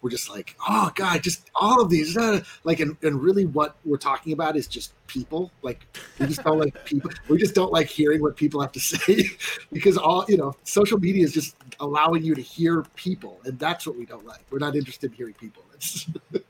[0.01, 3.75] we're just like, oh god, just all of these, uh, like, and, and really, what
[3.85, 5.51] we're talking about is just people.
[5.61, 5.85] Like,
[6.19, 7.11] we just don't like people.
[7.27, 9.25] We just don't like hearing what people have to say
[9.71, 13.85] because all you know, social media is just allowing you to hear people, and that's
[13.85, 14.45] what we don't like.
[14.49, 15.63] We're not interested in hearing people.
[15.73, 16.07] It's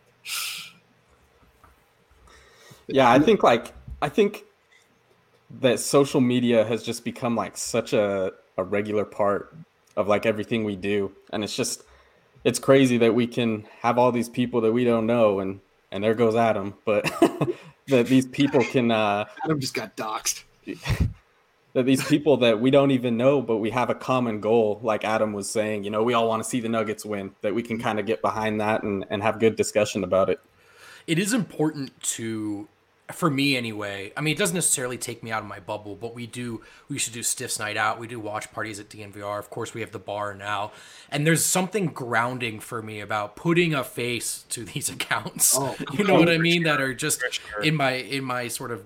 [2.88, 4.44] yeah i think like i think
[5.62, 9.56] that social media has just become like such a, a regular part
[9.96, 11.12] of like everything we do.
[11.32, 11.84] And it's just
[12.44, 16.04] it's crazy that we can have all these people that we don't know and and
[16.04, 16.76] there goes adam.
[16.86, 17.04] But
[17.88, 20.44] that these people can uh Adam just got doxxed.
[21.74, 25.04] that these people that we don't even know but we have a common goal like
[25.04, 27.62] adam was saying you know we all want to see the nuggets win that we
[27.62, 30.40] can kind of get behind that and, and have good discussion about it.
[31.06, 32.68] It is important to
[33.12, 36.16] for me anyway i mean it doesn't necessarily take me out of my bubble but
[36.16, 38.00] we do we should do stiffs night out.
[38.00, 40.72] We do watch parties at dnvr of course we have the bar now.
[41.10, 45.56] And there's something grounding for me about putting a face to these accounts.
[45.58, 46.64] Oh, you know what i mean?
[46.64, 47.22] That are just
[47.64, 48.86] in my in my sort of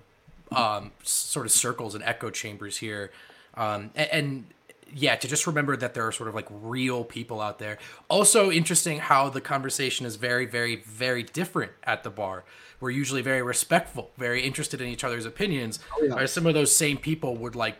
[0.51, 3.11] um sort of circles and echo chambers here.
[3.55, 4.45] Um and, and
[4.91, 7.77] yeah, to just remember that there are sort of like real people out there.
[8.09, 12.43] Also, interesting how the conversation is very, very, very different at the bar.
[12.79, 15.79] We're usually very respectful, very interested in each other's opinions.
[16.01, 16.25] yeah.
[16.25, 17.77] Some of those same people would like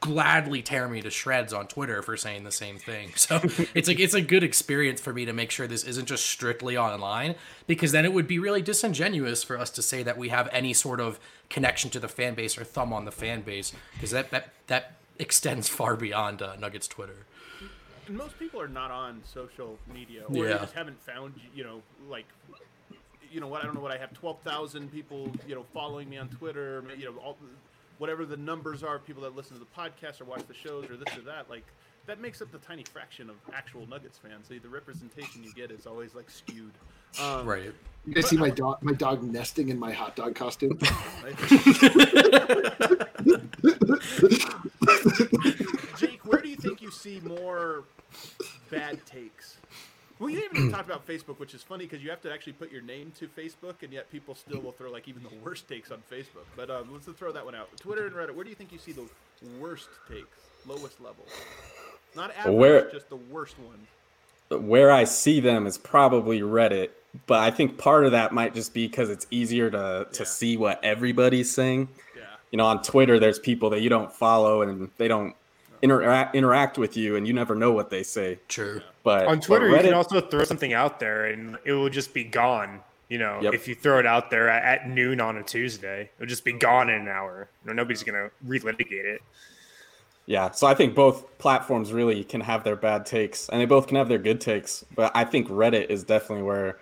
[0.00, 3.10] gladly tear me to shreds on Twitter for saying the same thing.
[3.16, 3.40] So
[3.74, 6.76] it's like it's a good experience for me to make sure this isn't just strictly
[6.76, 7.34] online
[7.66, 10.72] because then it would be really disingenuous for us to say that we have any
[10.72, 11.18] sort of
[11.50, 14.92] connection to the fan base or thumb on the fan base because that that that
[15.18, 17.26] extends far beyond uh, Nuggets Twitter.
[18.06, 21.82] And most people are not on social media, or they just haven't found you know
[22.08, 22.26] like
[23.30, 26.08] you know what I don't know what I have twelve thousand people you know following
[26.08, 27.36] me on Twitter, you know all
[27.98, 30.90] whatever the numbers are, of people that listen to the podcast or watch the shows
[30.90, 31.64] or this or that, like
[32.06, 34.48] that makes up the tiny fraction of actual Nuggets fans.
[34.48, 36.72] The, the representation you get is always like skewed.
[37.20, 37.72] Um, Right.
[38.06, 40.78] You guys see my dog, my dog nesting in my hot dog costume.
[45.96, 47.84] Jake, where do you think you see more
[48.70, 49.56] bad takes?
[50.18, 52.54] Well, you haven't even talked about Facebook, which is funny because you have to actually
[52.54, 55.68] put your name to Facebook, and yet people still will throw like even the worst
[55.68, 56.46] takes on Facebook.
[56.56, 57.68] But um, let's throw that one out.
[57.78, 58.34] Twitter and Reddit.
[58.34, 59.04] Where do you think you see the
[59.60, 61.24] worst takes, lowest level?
[62.14, 63.86] Not average, Where- just the worst ones.
[64.64, 66.90] where I see them is probably Reddit,
[67.26, 70.26] but I think part of that might just be because it's easier to to Yeah.
[70.28, 71.88] see what everybody's saying.
[72.16, 72.22] Yeah.
[72.52, 75.34] you know, on Twitter, there's people that you don't follow and they don't
[75.90, 78.38] interact interact with you, and you never know what they say.
[78.48, 78.80] True.
[79.02, 81.88] But On Twitter, but you can Reddit- also throw something out there and it will
[81.88, 82.80] just be gone.
[83.08, 83.54] You know, Yep.
[83.54, 86.52] if you throw it out there at, at noon on a Tuesday, it'll just be
[86.54, 87.48] gone in an hour.
[87.62, 89.22] You know, nobody's going to relitigate it.
[90.26, 93.86] Yeah, so I think both platforms really can have their bad takes, and they both
[93.86, 94.84] can have their good takes.
[94.96, 96.78] But I think Reddit is definitely where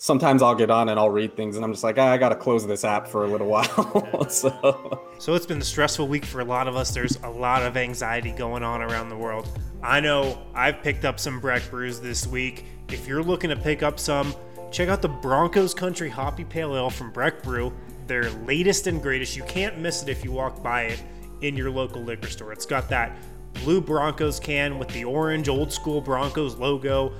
[0.00, 2.34] sometimes I'll get on and I'll read things, and I'm just like, ah, I gotta
[2.34, 4.28] close this app for a little while.
[4.30, 6.92] so So it's been a stressful week for a lot of us.
[6.92, 9.46] There's a lot of anxiety going on around the world.
[9.82, 12.64] I know I've picked up some Breck brews this week.
[12.88, 14.34] If you're looking to pick up some,
[14.72, 17.72] check out the Broncos Country Hoppy Pale Ale from Breck Brew.
[18.06, 19.36] Their latest and greatest.
[19.36, 21.02] You can't miss it if you walk by it
[21.42, 22.52] in your local liquor store.
[22.52, 23.16] It's got that
[23.52, 27.12] blue Broncos can with the orange old school Broncos logo.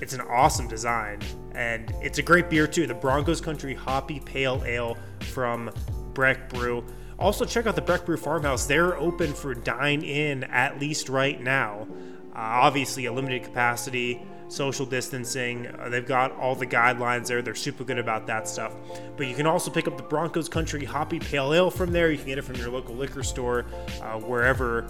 [0.00, 1.20] It's an awesome design
[1.54, 2.86] and it's a great beer too.
[2.86, 4.96] The Broncos Country Hoppy Pale Ale
[5.30, 5.70] from
[6.14, 6.84] Breck Brew.
[7.18, 8.66] Also, check out the Breck Brew Farmhouse.
[8.66, 11.86] They're open for dine in at least right now.
[12.34, 15.66] Uh, obviously, a limited capacity, social distancing.
[15.66, 17.42] Uh, they've got all the guidelines there.
[17.42, 18.74] They're super good about that stuff.
[19.16, 22.10] But you can also pick up the Broncos Country Hoppy Pale Ale from there.
[22.10, 23.66] You can get it from your local liquor store,
[24.02, 24.88] uh, wherever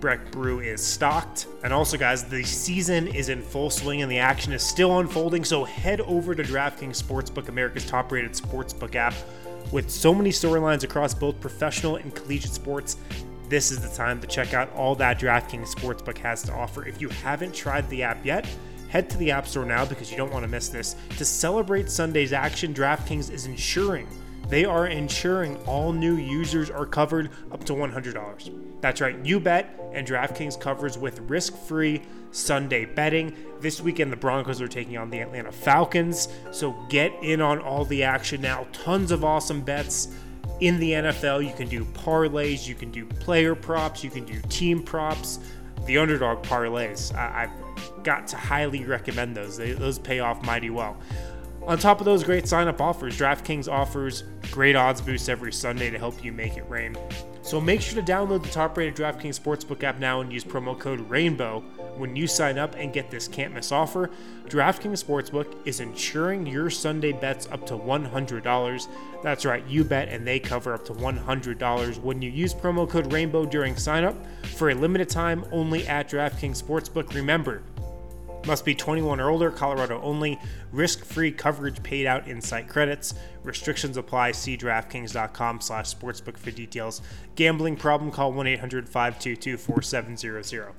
[0.00, 1.46] Breck Brew is stocked.
[1.64, 5.44] And also, guys, the season is in full swing and the action is still unfolding.
[5.44, 9.14] So head over to DraftKings Sportsbook, America's top rated sportsbook app.
[9.72, 12.96] With so many storylines across both professional and collegiate sports,
[13.48, 16.86] this is the time to check out all that DraftKings Sportsbook has to offer.
[16.86, 18.46] If you haven't tried the app yet,
[18.88, 20.96] head to the App Store now because you don't want to miss this.
[21.16, 24.06] To celebrate Sunday's action, DraftKings is ensuring
[24.48, 28.80] they are ensuring all new users are covered up to $100.
[28.80, 33.34] That's right, you bet, and DraftKings covers with risk free Sunday betting.
[33.60, 37.84] This weekend, the Broncos are taking on the Atlanta Falcons, so get in on all
[37.84, 38.66] the action now.
[38.72, 40.08] Tons of awesome bets
[40.60, 41.46] in the NFL.
[41.46, 45.40] You can do parlays, you can do player props, you can do team props,
[45.86, 47.14] the underdog parlays.
[47.14, 50.96] I, I've got to highly recommend those, they, those pay off mighty well.
[51.68, 55.90] On top of those great sign up offers, DraftKings offers great odds boosts every Sunday
[55.90, 56.96] to help you make it rain.
[57.42, 60.78] So make sure to download the top rated DraftKings Sportsbook app now and use promo
[60.78, 64.08] code RAINBOW when you sign up and get this can't miss offer.
[64.46, 68.88] DraftKings Sportsbook is insuring your Sunday bets up to $100.
[69.22, 73.10] That's right, you bet and they cover up to $100 when you use promo code
[73.10, 74.16] RAINBOW during sign up
[74.56, 77.14] for a limited time only at DraftKings Sportsbook.
[77.14, 77.62] Remember,
[78.48, 80.40] must be 21 or older, Colorado only.
[80.72, 83.14] Risk free coverage paid out in site credits.
[83.44, 84.32] Restrictions apply.
[84.32, 87.02] See DraftKings.com slash sportsbook for details.
[87.36, 90.72] Gambling problem, call 1 800 522 4700.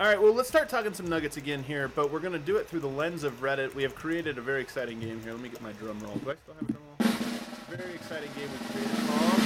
[0.00, 2.56] All right, well, let's start talking some Nuggets again here, but we're going to do
[2.56, 3.74] it through the lens of Reddit.
[3.74, 5.32] We have created a very exciting game here.
[5.32, 6.16] Let me get my drum roll.
[6.16, 7.76] Do I still have a drum roll?
[7.76, 9.40] Very exciting game we created called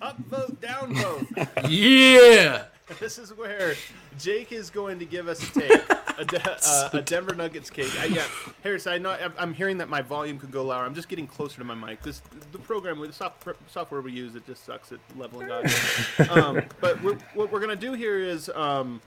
[0.00, 1.68] Upvote, Downvote.
[1.68, 2.66] Yeah.
[3.00, 3.74] this is where
[4.18, 5.82] Jake is going to give us a take,
[6.18, 7.92] a, de- uh, a Denver Nuggets cake.
[8.00, 8.24] I, yeah,
[8.62, 10.86] Harris, I know I'm- hearing that my volume could go louder.
[10.86, 12.02] I'm just getting closer to my mic.
[12.02, 12.22] This
[12.52, 15.70] the program, the soft, software we use, it just sucks at leveling audio.
[16.30, 19.00] um, but we're, what we're gonna do here is, um,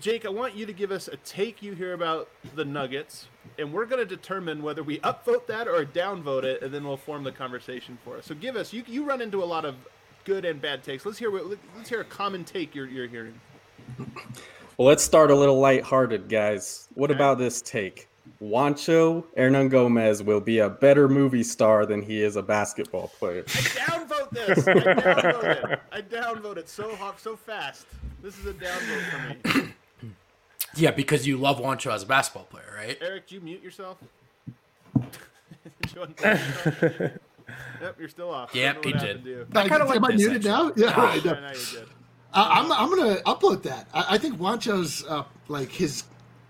[0.00, 3.72] Jake, I want you to give us a take you hear about the Nuggets, and
[3.72, 7.32] we're gonna determine whether we upvote that or downvote it, and then we'll form the
[7.32, 8.26] conversation for us.
[8.26, 9.76] So give us you you run into a lot of
[10.24, 11.06] good and bad takes.
[11.06, 13.38] Let's hear what- let's hear a common take you're you're hearing.
[14.78, 16.88] Well, let's start a little lighthearted, guys.
[16.94, 18.08] What about this take?
[18.40, 23.44] Juancho Hernangomez will be a better movie star than he is a basketball player.
[23.46, 24.66] I downvote this.
[24.66, 25.80] I downvote it.
[25.92, 27.86] I downvote it so hot, so fast.
[28.22, 29.72] This is a downvote for me.
[30.74, 32.96] Yeah, because you love Juancho as a basketball player, right?
[33.02, 33.98] Eric, do you mute yourself?
[37.82, 38.54] yep, you're still off.
[38.54, 39.00] Yep, he did.
[39.00, 39.46] happened you.
[39.54, 40.68] I kinda like Am I muted now?
[40.68, 40.84] actually.
[40.84, 41.24] Yeah, all right.
[41.24, 41.40] Yeah, no.
[41.40, 41.88] now you're good.
[42.34, 43.88] Uh, I'm, I'm gonna upload that.
[43.92, 46.04] I, I think Juancho's uh, like his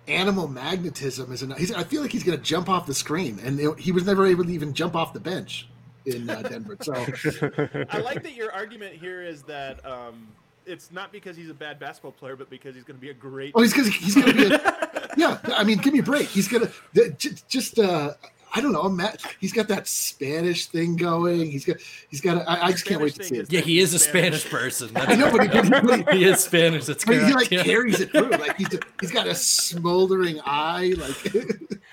[0.07, 1.43] animal magnetism is.
[1.43, 3.91] An, he's, I feel like he's gonna jump off the screen, and you know, he
[3.91, 5.69] was never able to even jump off the bench
[6.07, 6.77] in uh, Denver.
[6.81, 6.95] So
[7.91, 10.29] I like that your argument here is that um,
[10.67, 13.15] it's not because he's a bad basketball player, but because he's going to be a
[13.15, 13.53] great.
[13.55, 14.47] Oh, he's gonna he's gonna be.
[14.55, 16.29] A, yeah, I mean, give me a break.
[16.29, 17.11] He's gonna the-
[17.49, 17.79] just.
[17.79, 18.15] uh
[18.55, 18.87] I don't know.
[18.89, 21.51] Matt, he's got that Spanish thing going.
[21.51, 21.79] He's got.
[22.11, 22.43] He's got.
[22.43, 23.51] A, I, I just can't wait to see it.
[23.51, 24.91] Yeah, he is a Spanish person.
[24.97, 26.85] I know, but he, but he, he- he is Spanish.
[26.85, 27.63] That's but he like yeah.
[27.63, 28.31] carries it through.
[28.31, 28.69] Like he's
[29.01, 30.95] he's got a smoldering eye.
[30.99, 31.35] Like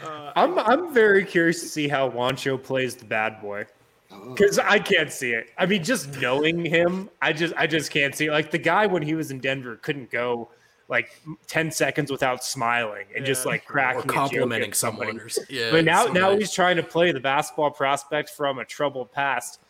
[0.35, 3.65] I'm I'm very curious to see how Juancho plays the bad boy.
[4.11, 4.33] Oh.
[4.33, 5.51] Because I can't see it.
[5.57, 8.31] I mean, just knowing him, I just I just can't see it.
[8.31, 10.49] Like the guy when he was in Denver couldn't go
[10.89, 15.19] like ten seconds without smiling and just like cracking or complimenting someone.
[15.19, 16.39] Or, s- yeah, but now now somebody.
[16.39, 19.61] he's trying to play the basketball prospect from a troubled past.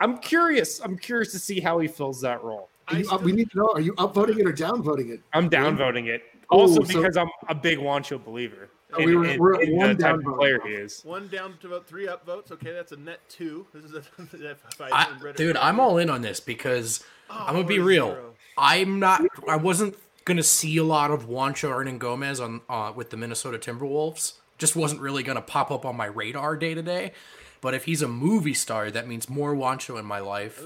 [0.00, 0.80] I'm curious.
[0.80, 2.68] I'm curious to see how he fills that role.
[2.88, 5.20] Are you up- we need to know: Are you upvoting it or downvoting it?
[5.32, 6.22] I'm downvoting it.
[6.50, 8.68] Oh, Also so- because I'm a big Juancho believer.
[8.94, 11.00] Oh, we were- we're in one the type of player he is.
[11.02, 12.52] One down to vote, three up votes.
[12.52, 13.66] Okay, that's a net two.
[13.74, 14.02] This is a
[14.50, 15.56] if I I, dude.
[15.56, 18.10] I'm all in on this because oh, I'm gonna be real.
[18.10, 18.34] zero.
[18.58, 19.22] I'm not.
[19.48, 24.34] I wasn't gonna see a lot of Juancho Hernangomez on uh, with the Minnesota Timberwolves.
[24.58, 27.12] Just wasn't really gonna pop up on my radar day to day.
[27.60, 30.62] But if he's a movie star, that means more Juancho in my life,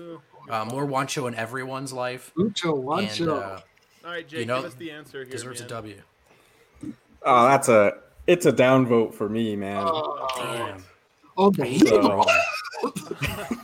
[0.48, 2.32] uh, more Juancho in everyone's life.
[2.36, 3.28] Ucho, And, Wancho.
[3.28, 3.60] uh,
[4.04, 5.30] All right, Jake, you know, give us the answer here.
[5.32, 5.68] deserves a man.
[5.70, 6.02] W.
[7.22, 9.86] Oh, that's a it's a downvote for me, man.
[10.36, 10.84] Damn.
[11.38, 12.24] Unbelievable.
[12.80, 12.92] So,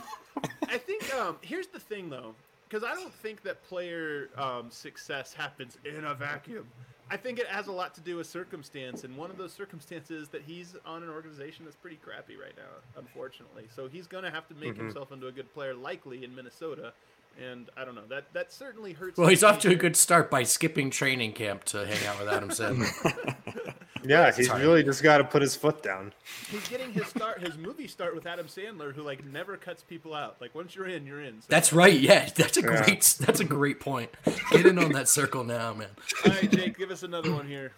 [0.69, 2.35] I think um, here's the thing though,
[2.73, 6.65] because I don't think that player um, success happens in a vacuum.
[7.11, 10.23] I think it has a lot to do with circumstance, and one of those circumstances
[10.23, 13.65] is that he's on an organization that's pretty crappy right now, unfortunately.
[13.75, 14.77] So he's going to have to make Mhm.
[14.77, 16.93] himself into a good player, likely in Minnesota.
[17.39, 19.17] And I don't know that that certainly hurts.
[19.17, 22.27] Well, he's off to a good start by skipping training camp to hang out with
[22.29, 23.72] Adam Sandler.
[24.05, 24.61] Yeah, he's Sorry.
[24.61, 26.13] really just got to put his foot down.
[26.49, 30.13] He's getting his start, his movie start with Adam Sandler, who like never cuts people
[30.13, 30.37] out.
[30.41, 31.41] Like once you're in, you're in.
[31.41, 31.93] So- That's right.
[31.99, 32.83] Yeah, that's a Yeah.
[32.83, 33.15] great.
[33.19, 34.09] That's a great point.
[34.51, 35.89] Get in on that circle now, man.
[36.25, 37.71] All right, Jake, give us another one here.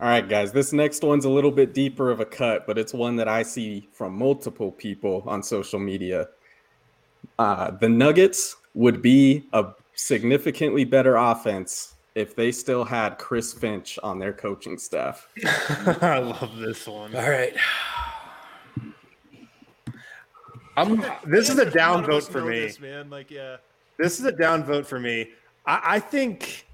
[0.00, 2.92] all right, guys, this next one's a little bit deeper of a cut, but it's
[2.94, 6.28] one that I see from multiple people on social media.
[7.38, 13.98] Uh, the Nuggets would be a significantly better offense if they still had Chris Finch
[14.02, 15.28] on their coaching staff.
[16.00, 17.14] I love this one.
[17.14, 17.54] All right.
[20.78, 21.04] I'm.
[21.26, 22.60] This is a down vote for me.
[22.60, 23.58] This, man, like yeah.
[23.98, 25.30] This is a down vote for me.
[25.66, 26.66] I, I think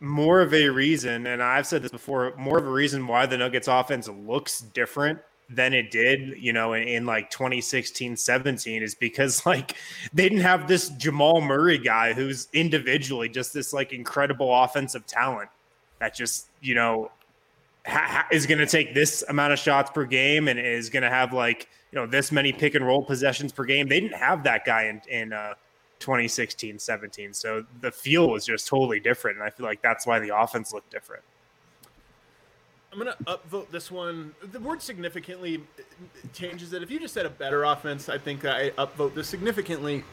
[0.00, 3.38] more of a reason, and I've said this before, more of a reason why the
[3.38, 8.94] Nuggets offense looks different than it did, you know, in, in like 2016, 17 is
[8.94, 9.76] because like
[10.12, 15.50] they didn't have this Jamal Murray guy who's individually just this like incredible offensive talent
[16.00, 17.10] that just, you know,
[17.86, 21.02] ha- ha- is going to take this amount of shots per game and is going
[21.02, 23.88] to have like, you know, this many pick and roll possessions per game.
[23.88, 25.54] They didn't have that guy in, in, uh,
[26.00, 30.18] 2016 17 so the feel was just totally different and i feel like that's why
[30.18, 31.22] the offense looked different
[32.94, 34.34] I'm gonna upvote this one.
[34.52, 35.82] The word significantly uh,
[36.32, 36.82] changes it.
[36.82, 40.04] If you just said a better offense, I think I upvote this significantly.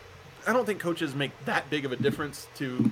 [0.47, 2.91] I don't think coaches make that big of a difference to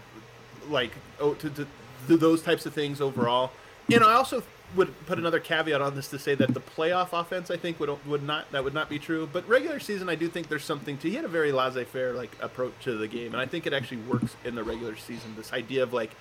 [0.69, 1.67] like oh to, to,
[2.07, 3.51] to those types of things overall.
[3.91, 4.43] And I also
[4.75, 8.05] would put another caveat on this to say that the playoff offense I think would
[8.05, 9.27] would not that would not be true.
[9.31, 12.13] But regular season I do think there's something to he had a very laissez faire
[12.13, 15.33] like approach to the game, and I think it actually works in the regular season.
[15.35, 16.11] This idea of like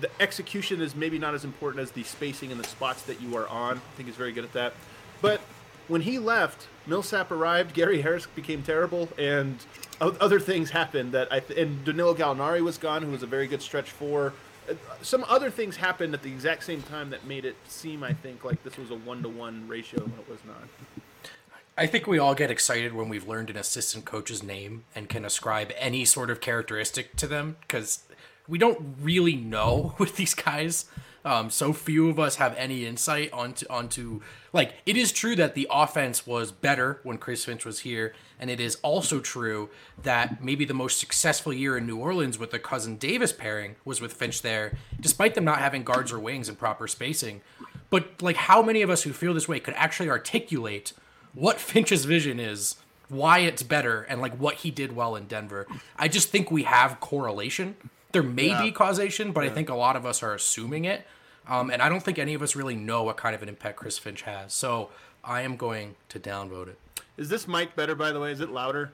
[0.00, 3.36] the execution is maybe not as important as the spacing and the spots that you
[3.36, 3.76] are on.
[3.78, 4.74] I think he's very good at that.
[5.22, 5.40] But
[5.88, 9.56] when he left, Millsap arrived, Gary Harris became terrible, and
[10.00, 13.46] other things happened that I th- and Danilo Gallinari was gone, who was a very
[13.46, 14.34] good stretch four.
[14.68, 18.12] Uh, Some other things happened at the exact same time that made it seem, I
[18.12, 20.68] think, like this was a one to one ratio when it was not.
[21.78, 25.24] I think we all get excited when we've learned an assistant coach's name and can
[25.26, 28.02] ascribe any sort of characteristic to them because
[28.48, 30.86] we don't really know with these guys.
[31.24, 34.20] Um, so few of us have any insight onto onto
[34.52, 38.48] like it is true that the offense was better when Chris Finch was here, and
[38.48, 39.68] it is also true
[40.00, 44.00] that maybe the most successful year in New Orleans with the cousin Davis pairing was
[44.00, 47.40] with Finch there, despite them not having guards or wings and proper spacing.
[47.90, 50.92] But like, how many of us who feel this way could actually articulate
[51.36, 52.76] what Finch's vision is,
[53.08, 55.66] why it's better, and like what he did well in Denver.
[55.96, 57.76] I just think we have correlation.
[58.16, 61.06] There may be causation, but I think a lot of us are assuming it.
[61.46, 63.76] Um, and I don't think any of us really know what kind of an impact
[63.76, 64.54] Chris Finch has.
[64.54, 64.88] So
[65.22, 66.78] I am going to downvote it.
[67.18, 68.32] Is this mic better, by the way?
[68.32, 68.92] Is it louder?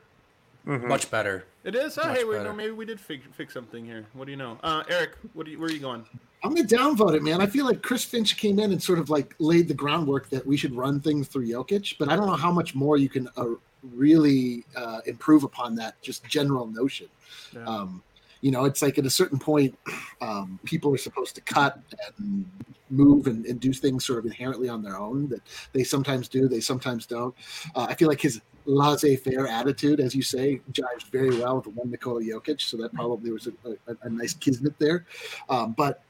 [0.64, 1.44] Much better.
[1.62, 1.98] It is.
[1.98, 2.48] Oh, Much hey, we better.
[2.48, 4.06] know maybe we did fix, fix something here.
[4.12, 5.12] What do you know, uh, Eric?
[5.34, 6.04] What do you, where are you going?
[6.44, 7.40] I'm gonna downvote it, man.
[7.40, 10.44] I feel like Chris Finch came in and sort of like laid the groundwork that
[10.44, 13.28] we should run things through Jokic, but I don't know how much more you can
[13.36, 13.46] uh,
[13.94, 17.06] really uh, improve upon that just general notion.
[17.52, 17.64] Yeah.
[17.64, 18.02] Um,
[18.42, 19.78] you know, it's like at a certain point,
[20.20, 21.80] um, people are supposed to cut
[22.18, 22.44] and
[22.90, 25.40] move and, and do things sort of inherently on their own that
[25.72, 27.34] they sometimes do, they sometimes don't.
[27.74, 31.70] Uh, I feel like his laissez-faire attitude, as you say, jives very well with the
[31.70, 33.52] one Nikola Jokic, so that probably was a,
[33.86, 35.06] a, a nice kismet there.
[35.48, 36.02] Um, but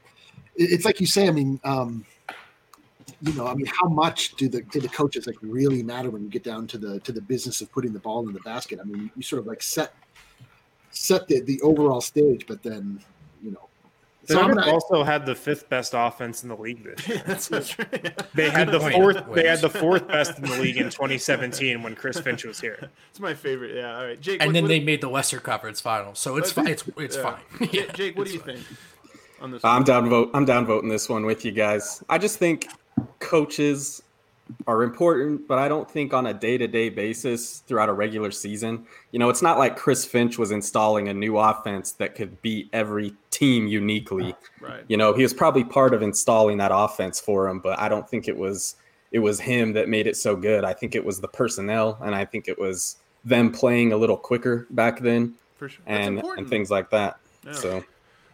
[0.55, 1.27] it's like you say.
[1.27, 2.05] I mean, um,
[3.21, 6.23] you know, I mean, how much do the do the coaches like really matter when
[6.23, 8.79] you get down to the to the business of putting the ball in the basket?
[8.79, 9.93] I mean, you sort of like set
[10.93, 12.99] set the, the overall stage, but then
[13.43, 13.67] you know,
[14.25, 17.07] The So I'm Nuggets gonna- also had the fifth best offense in the league this
[17.07, 17.23] year.
[17.27, 17.85] That's so true.
[18.33, 19.23] They had the fourth.
[19.33, 22.89] They had the fourth best in the league in 2017 when Chris Finch was here.
[23.09, 23.75] It's my favorite.
[23.75, 23.97] Yeah.
[23.97, 24.41] All right, Jake.
[24.41, 26.67] And what- then what- they made the Western Conference Finals, so it's oh, fine.
[26.67, 27.35] It's it's yeah.
[27.59, 27.69] fine.
[27.71, 28.59] Ja- Jake, what do you think
[29.41, 29.63] on this?
[29.65, 29.83] I'm one?
[29.83, 30.31] down vote.
[30.33, 32.03] I'm down voting this one with you guys.
[32.09, 32.67] I just think
[33.19, 34.01] coaches
[34.67, 38.85] are important, but I don't think on a day-to-day basis throughout a regular season.
[39.11, 42.69] You know, it's not like Chris Finch was installing a new offense that could beat
[42.73, 44.35] every team uniquely.
[44.59, 44.83] Right.
[44.87, 48.07] You know, he was probably part of installing that offense for him, but I don't
[48.07, 48.75] think it was
[49.11, 50.65] it was him that made it so good.
[50.65, 54.17] I think it was the personnel, and I think it was them playing a little
[54.17, 55.83] quicker back then, For sure.
[55.85, 57.17] And and things like that.
[57.45, 57.51] Yeah.
[57.53, 57.83] So.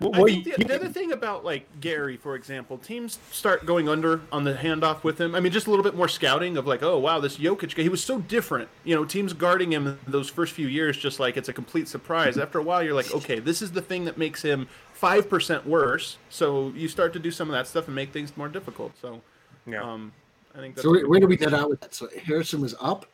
[0.01, 4.21] I think the, the other thing about like Gary, for example, teams start going under
[4.31, 5.35] on the handoff with him.
[5.35, 7.83] I mean, just a little bit more scouting of like, oh wow, this Jokic guy,
[7.83, 8.69] he was so different.
[8.85, 12.37] You know, teams guarding him those first few years, just like it's a complete surprise.
[12.37, 15.67] After a while, you're like, okay, this is the thing that makes him five percent
[15.67, 16.17] worse.
[16.29, 18.93] So you start to do some of that stuff and make things more difficult.
[19.01, 19.21] So,
[19.65, 19.83] Yeah.
[19.83, 20.13] um,
[20.55, 21.93] I think that's So where, good where do we get out with that?
[21.93, 23.05] So Harrison was up,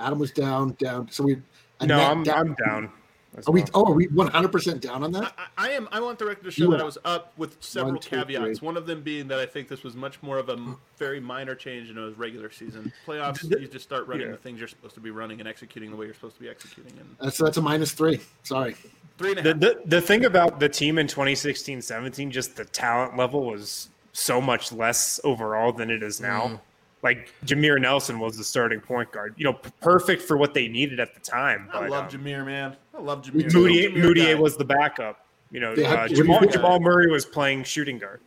[0.00, 1.08] Adam was down, down.
[1.10, 1.40] So we
[1.80, 2.48] No, I'm down.
[2.48, 2.92] I'm down.
[3.36, 3.60] As Are we?
[3.62, 3.70] well.
[3.74, 5.32] Oh, are we 100 percent down on that?
[5.56, 5.88] I, I am.
[5.90, 6.82] I want the record to show You that are.
[6.82, 8.58] I was up with several One, two, caveats.
[8.58, 8.66] three.
[8.66, 10.58] One of them being that I think this was much more of a
[10.98, 12.92] very minor change in a regular season.
[13.06, 14.32] Playoffs, you just start running Yeah.
[14.32, 16.48] the things you're supposed to be running and executing the way you're supposed to be
[16.48, 16.92] executing.
[16.98, 18.20] And That's that's a minus three.
[18.42, 18.74] Sorry.
[19.18, 23.88] three The, the the thing about the team in 2016-17, just the talent level was
[24.12, 26.42] so much less overall than it is now.
[26.48, 26.60] Mm.
[27.02, 29.34] Like Jameer Nelson was the starting point guard.
[29.36, 31.68] You know, p- perfect for what they needed at the time.
[31.72, 32.76] I But, love um, Jameer, man.
[32.96, 33.52] I love Jameer.
[33.52, 35.26] Moody, Jameer Moody was the backup.
[35.50, 36.40] You know, They uh, what do you Jamal.
[36.46, 38.20] Jamal Murray was playing shooting guard.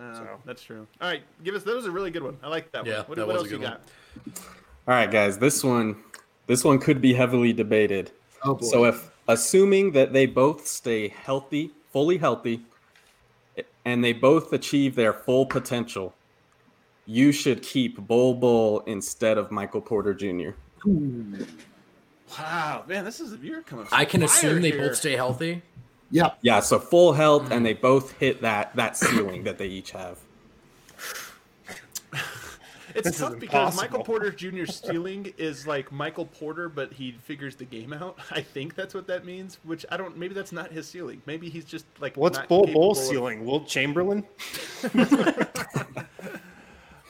[0.00, 0.28] Uh, so.
[0.44, 0.86] That's true.
[1.00, 1.62] All right, give us.
[1.62, 2.36] That was a really good one.
[2.42, 3.04] I like that Yeah, one.
[3.06, 3.80] What, that what was else a you good got?
[4.88, 5.96] All right, guys, this one
[6.46, 8.10] this one could be heavily debated.
[8.42, 8.66] Oh boy.
[8.66, 12.62] So if assuming that they both stay healthy, fully healthy,
[13.84, 16.14] and they both achieve their full potential,
[17.06, 20.50] you should keep Bol Bol instead of Michael Porter Jr.
[22.38, 23.86] Wow, man, this is a you're coming.
[23.92, 24.88] I can assume they here.
[24.88, 25.62] both stay healthy.
[26.10, 26.30] yeah.
[26.42, 27.64] Yeah, so full health and hmm.
[27.64, 30.18] they both hit that that ceiling that they each have.
[32.94, 34.04] It's This tough because Michael.
[34.04, 38.18] Porter Jr.'s stealing is like Michael Porter, but he figures the game out.
[38.30, 39.58] I think that's what that means.
[39.64, 40.16] Which I don't.
[40.16, 41.20] Maybe that's not his ceiling.
[41.26, 43.44] Maybe he's just like What's not Bol capable Bol of- ceiling?
[43.44, 44.24] Wilt Chamberlain?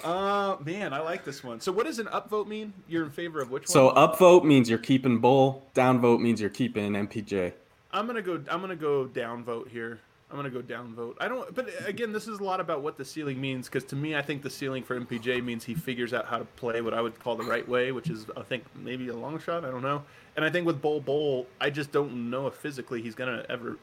[0.05, 1.61] Uh, man, I like this one.
[1.61, 2.73] So, what does an upvote mean?
[2.89, 3.67] You're in favor of which one?
[3.69, 7.53] So upvote means you're keeping Bol, downvote means you're keeping MPJ.
[7.93, 8.35] I'm gonna go.
[8.51, 10.01] I'm gonna go downvote here.
[10.31, 11.15] I'm gonna go downvote.
[11.21, 11.55] I don't.
[11.55, 13.69] But again, this is a lot about what the ceiling means.
[13.69, 16.45] Because to me, I think the ceiling for MPJ means he figures out how to
[16.45, 19.39] play what I would call the right way, which is I think maybe a long
[19.39, 19.65] shot.
[19.65, 20.03] I don't know.
[20.37, 23.79] And I think with Bol Bol, I just don't know if physically he's gonna ever.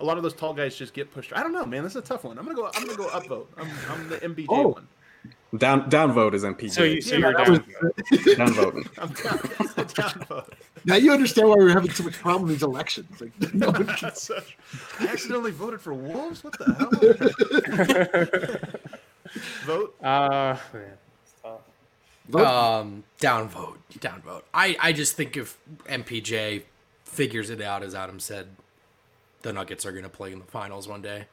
[0.00, 1.32] A lot of those tall guys just get pushed.
[1.36, 1.82] I don't know, man.
[1.82, 2.38] This is a tough one.
[2.38, 2.70] I'm gonna go.
[2.72, 3.46] I'm gonna go upvote.
[3.56, 4.68] I'm, I'm the MPJ Oh.
[4.68, 4.86] one.
[5.56, 6.70] Down downvote is MPJ.
[6.72, 7.64] So you so Yeah, you're that down.
[8.48, 8.86] downvoting.
[8.98, 9.38] I'm down.
[9.86, 10.52] downvote.
[10.84, 13.18] Now you understand why we're having so much problem in these elections.
[13.20, 14.58] Like, no one can- such-
[15.00, 16.44] I accidentally voted for wolves.
[16.44, 16.90] What the hell?
[19.64, 19.94] Vote.
[20.02, 20.82] Uh, man,
[21.22, 21.60] it's tough.
[22.28, 22.46] vote.
[22.46, 24.42] Um, downvote, downvote.
[24.52, 26.62] I I just think if MPJ
[27.04, 28.48] figures it out, as Adam said,
[29.42, 31.26] the Nuggets are going to play in the finals one day.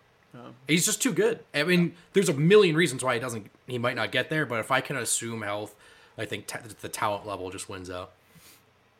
[0.67, 1.39] He's just too good.
[1.53, 3.47] I mean, there's a million reasons why he doesn't.
[3.67, 5.75] He might not get there, but if I can assume health,
[6.17, 8.11] I think ta the talent level just wins out.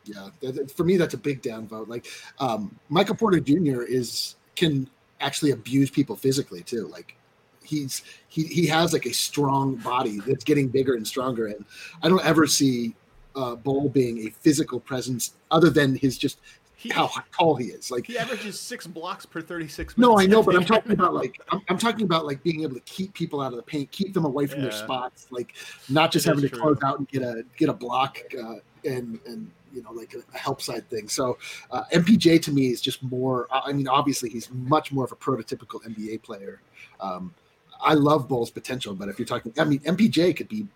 [0.04, 1.88] yeah, that- that- for me, that's a big downvote.
[1.88, 2.06] Like
[2.38, 3.82] um, Michael Porter Jr.
[3.82, 4.88] is can
[5.20, 6.86] actually abuse people physically too.
[6.88, 7.16] Like
[7.64, 11.64] he's he he has like a strong body that's getting bigger and stronger, and
[12.02, 12.94] I don't ever see
[13.34, 16.38] uh, Bol being a physical presence other than his just
[16.78, 17.90] He- how tall he is.
[17.90, 20.08] Like He averages six blocks per 36 minutes.
[20.10, 22.74] No, I know, but I'm talking about like I'm, I'm talking about like being able
[22.74, 25.54] to keep people out of the paint, keep them away from their spots, like
[25.88, 26.60] not just It having to true.
[26.60, 30.18] close out and get a get a block uh, and and you know like a,
[30.34, 31.08] a help side thing.
[31.08, 31.38] So
[31.70, 33.48] uh, MPJ to me is just more.
[33.50, 36.60] I mean, obviously he's much more of a prototypical NBA player.
[37.00, 37.34] Um,
[37.80, 40.66] I love Bol's potential, but if you're talking, I mean, MPJ could be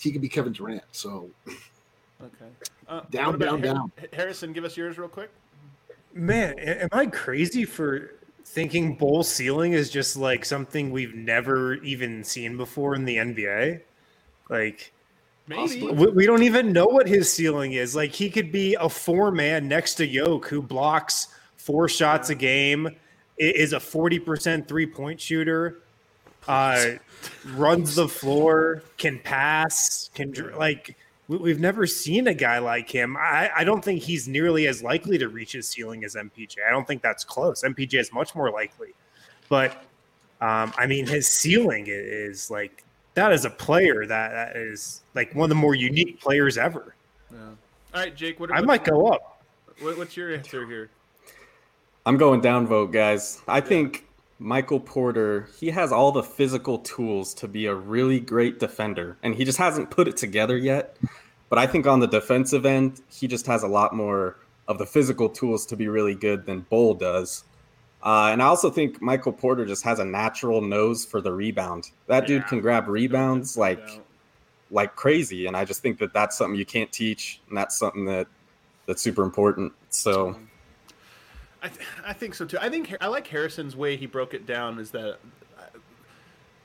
[0.00, 0.84] he could be Kevin Durant.
[0.92, 1.30] So
[2.22, 2.46] Okay.
[2.88, 3.92] Uh, Down, down, Har- down.
[4.12, 5.30] Harrison, give us yours real quick.
[6.12, 8.14] Man, am I crazy for
[8.44, 13.80] thinking Bol ceiling is just like something we've never even seen before in the NBA?
[14.48, 14.92] Like,
[15.48, 15.82] Maybe.
[15.82, 17.96] we, we don't even know what his ceiling is.
[17.96, 22.34] Like, he could be a four man next to Yoke who blocks four shots a
[22.34, 22.88] game,
[23.38, 25.80] is a 40% three point shooter,
[26.46, 26.84] uh,
[27.54, 30.96] runs the floor, can pass, can dr- like.
[31.28, 33.16] We- We've never seen a guy like him.
[33.16, 36.56] I, I don't think he's nearly as likely to reach his ceiling as MPJ.
[36.66, 37.62] I don't think that's close.
[37.64, 38.94] MPJ is much more likely.
[39.48, 39.84] But
[40.40, 45.34] Um, I mean, his ceiling is like that is a player that, that is like
[45.34, 46.94] one of the more unique players ever.
[47.32, 47.38] Yeah.
[47.38, 47.54] All
[47.94, 48.40] right, Jake.
[48.40, 49.42] What, I what, might go up.
[49.80, 50.90] What, what's your answer here?
[52.04, 53.40] I'm going down vote, guys.
[53.48, 54.04] I think
[54.44, 59.34] Michael Porter, he has all the physical tools to be a really great defender, and
[59.34, 60.98] he just hasn't put it together yet.
[61.48, 64.36] But I think on the defensive end, he just has a lot more
[64.68, 67.44] of the physical tools to be really good than Bol does.
[68.02, 71.90] Uh, and I also think Michael Porter just has a natural nose for the rebound.
[72.06, 74.02] That dude can grab rebounds like
[74.70, 78.04] like crazy, and I just think that that's something you can't teach, and that's something
[78.04, 78.26] that
[78.84, 79.72] that's super important.
[79.88, 80.36] So
[81.64, 81.70] I,
[82.10, 82.58] I think so too.
[82.60, 85.18] I think I like Harrison's way he broke it down is that
[85.58, 85.78] uh,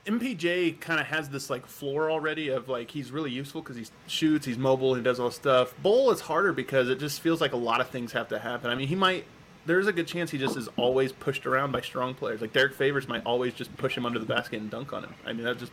[0.06, 3.86] MPJ kind of has this like floor already of like he's really useful because he
[4.06, 5.74] shoots, he's mobile, he does all stuff.
[5.82, 8.70] Bol is harder because it just feels like a lot of things have to happen.
[8.70, 9.24] I mean, he might.
[9.66, 12.40] There's a good chance he just is always pushed around by strong players.
[12.40, 15.14] Like Derrick Favors might always just push him under the basket and dunk on him.
[15.24, 15.72] I mean, that just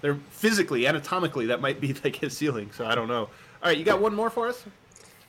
[0.00, 2.70] they're physically, anatomically, that might be like his ceiling.
[2.72, 3.28] So I don't know.
[3.62, 4.64] All right, you got one more for us?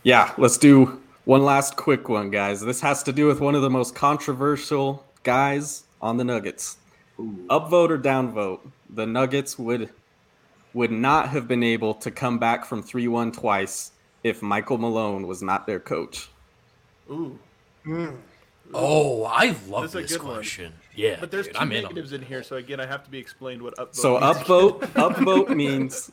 [0.03, 2.61] Yeah, let's do one last quick one, guys.
[2.61, 6.77] This has to do with one of the most controversial guys on the Nuggets.
[7.19, 8.59] Upvote or downvote?
[8.89, 9.89] The Nuggets would
[10.73, 13.91] would not have been able to come back from 3-1 twice
[14.23, 16.29] if Michael Malone was not their coach.
[17.09, 17.37] Ooh.
[17.85, 18.17] Mm.
[18.73, 20.35] Oh, I love That's this good one.
[20.35, 20.73] question.
[20.95, 23.09] Yeah, But there's dude, two I'm in negatives in here, so again, I have to
[23.09, 23.95] be explained what upvote.
[23.95, 24.23] So means.
[24.37, 26.11] upvote upvote means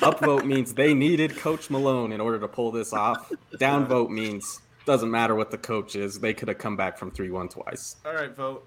[0.00, 3.32] upvote means they needed Coach Malone in order to pull this off.
[3.58, 7.50] Downvote means doesn't matter what the coach is, they could have come back from 3-1
[7.50, 7.96] twice.
[8.04, 8.66] All right, vote.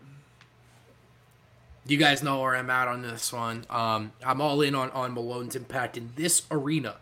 [1.85, 3.65] You guys know where I'm at on this one.
[3.69, 6.95] Um, I'm all in on, on Malone's impact in this arena.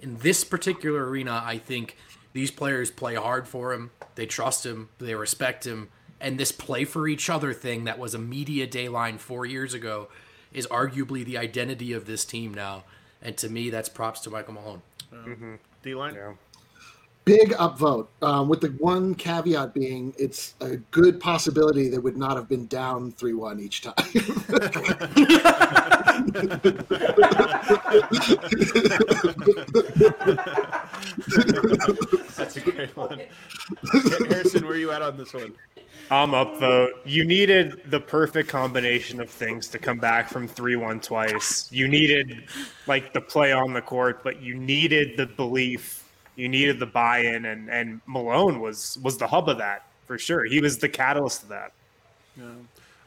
[0.00, 1.96] In this particular arena, I think
[2.32, 3.90] these players play hard for him.
[4.14, 4.90] They trust him.
[4.98, 5.88] They respect him.
[6.20, 9.74] And this play for each other thing that was a media day line four years
[9.74, 10.08] ago
[10.52, 12.84] is arguably the identity of this team now.
[13.22, 14.82] And to me, that's props to Michael Malone.
[15.82, 16.14] D line.
[16.14, 16.34] Yeah.
[17.24, 22.36] Big upvote, um, with the one caveat being it's a good possibility they would not
[22.36, 23.94] have been down 3 1 each time.
[32.36, 33.20] That's a great one.
[34.30, 35.52] Harrison, where are you at on this one?
[36.10, 36.92] I'm upvote.
[37.04, 41.70] You needed the perfect combination of things to come back from 3 1 twice.
[41.70, 42.44] You needed
[42.86, 46.04] like the play on the court, but you needed the belief.
[46.36, 50.18] You needed the buy in, and, and Malone was was the hub of that for
[50.18, 50.44] sure.
[50.44, 51.72] He was the catalyst of that.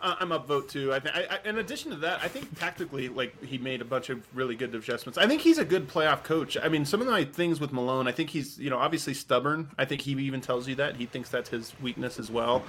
[0.02, 0.94] Uh, I'm upvote too.
[0.94, 3.86] I, th- I, I, in addition to that, I think tactically, like he made a
[3.86, 5.18] bunch of really good adjustments.
[5.18, 6.58] I think he's a good playoff coach.
[6.62, 9.70] I mean, some of my things with Malone, I think he's you know obviously stubborn.
[9.78, 12.64] I think he even tells you that he thinks that's his weakness as well.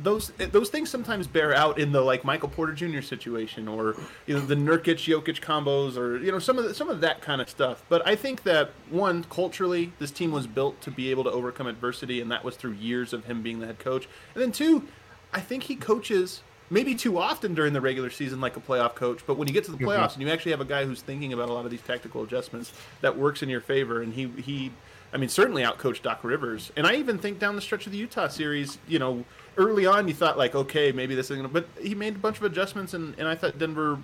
[0.00, 3.00] Those those things sometimes bear out in the like Michael Porter Jr.
[3.00, 6.88] situation, or you know the Nurkic Jokic combos, or you know some of the, some
[6.88, 7.84] of that kind of stuff.
[7.88, 11.68] But I think that one culturally, this team was built to be able to overcome
[11.68, 14.08] adversity, and that was through years of him being the head coach.
[14.34, 14.88] And then two,
[15.32, 19.20] I think he coaches maybe too often during the regular season like a playoff coach,
[19.26, 19.86] but when you get to the mm-hmm.
[19.86, 22.22] playoffs and you actually have a guy who's thinking about a lot of these tactical
[22.22, 24.02] adjustments, that works in your favor.
[24.02, 24.72] And he he,
[25.12, 26.72] I mean, certainly outcoached Doc Rivers.
[26.76, 29.24] And I even think down the stretch of the Utah series, you know,
[29.56, 32.36] early on you thought like, okay, maybe this is gonna, but he made a bunch
[32.38, 33.98] of adjustments, and, and I thought Denver.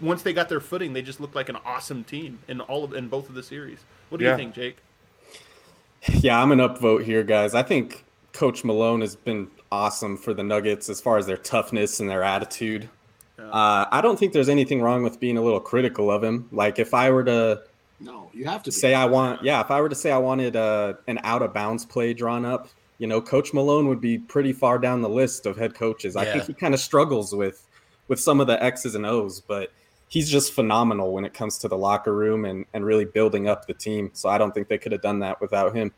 [0.00, 2.94] Once they got their footing, they just looked like an awesome team in all of
[2.94, 3.80] in both of the series.
[4.08, 4.30] What do Yeah.
[4.30, 4.78] you think, Jake?
[6.08, 7.54] Yeah, I'm an upvote here, guys.
[7.54, 12.00] I think Coach Malone has been awesome for the Nuggets as far as their toughness
[12.00, 12.88] and their attitude.
[13.38, 16.48] Uh, I don't think there's anything wrong with being a little critical of him.
[16.52, 17.62] Like if I were to
[18.00, 18.74] no, you have to be.
[18.74, 21.52] say I want, yeah, if I were to say I wanted uh, an out of
[21.52, 22.68] bounds play drawn up,
[22.98, 26.16] you know, Coach Malone would be pretty far down the list of head coaches.
[26.16, 27.66] I think he kind of struggles with
[28.08, 29.72] with some of the X's and O's, but
[30.08, 33.66] he's just phenomenal when it comes to the locker room and, and really building up
[33.66, 34.10] the team.
[34.12, 35.92] So I don't think they could have done that without him.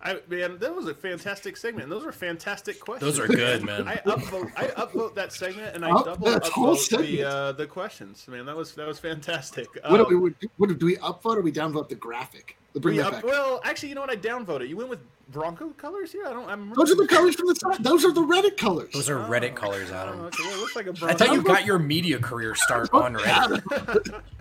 [0.00, 1.88] I man, that was a fantastic segment.
[1.88, 3.16] Those are fantastic questions.
[3.16, 3.88] Those are good, man.
[3.88, 8.24] I upvote, I upvote that segment, and I Up- double upvote the uh, the questions.
[8.28, 9.66] Man, that was that was fantastic.
[9.88, 12.56] What, Um, do we, what do, do we upvote or we downvote the graphic?
[12.74, 13.24] We'll bring we that up- back.
[13.24, 14.10] well, actually, you know what?
[14.10, 14.68] I downvoted.
[14.68, 15.00] You went with
[15.30, 16.24] Bronco colors here.
[16.26, 16.48] I don't.
[16.48, 17.82] I'm Those are the colors from the side.
[17.82, 18.90] Those are the Reddit colors.
[18.92, 20.20] Those are Reddit colors, Oh, Adam.
[20.20, 21.16] okay, well, it looks like a I Bronco.
[21.16, 24.22] thought you got your media career start on Reddit.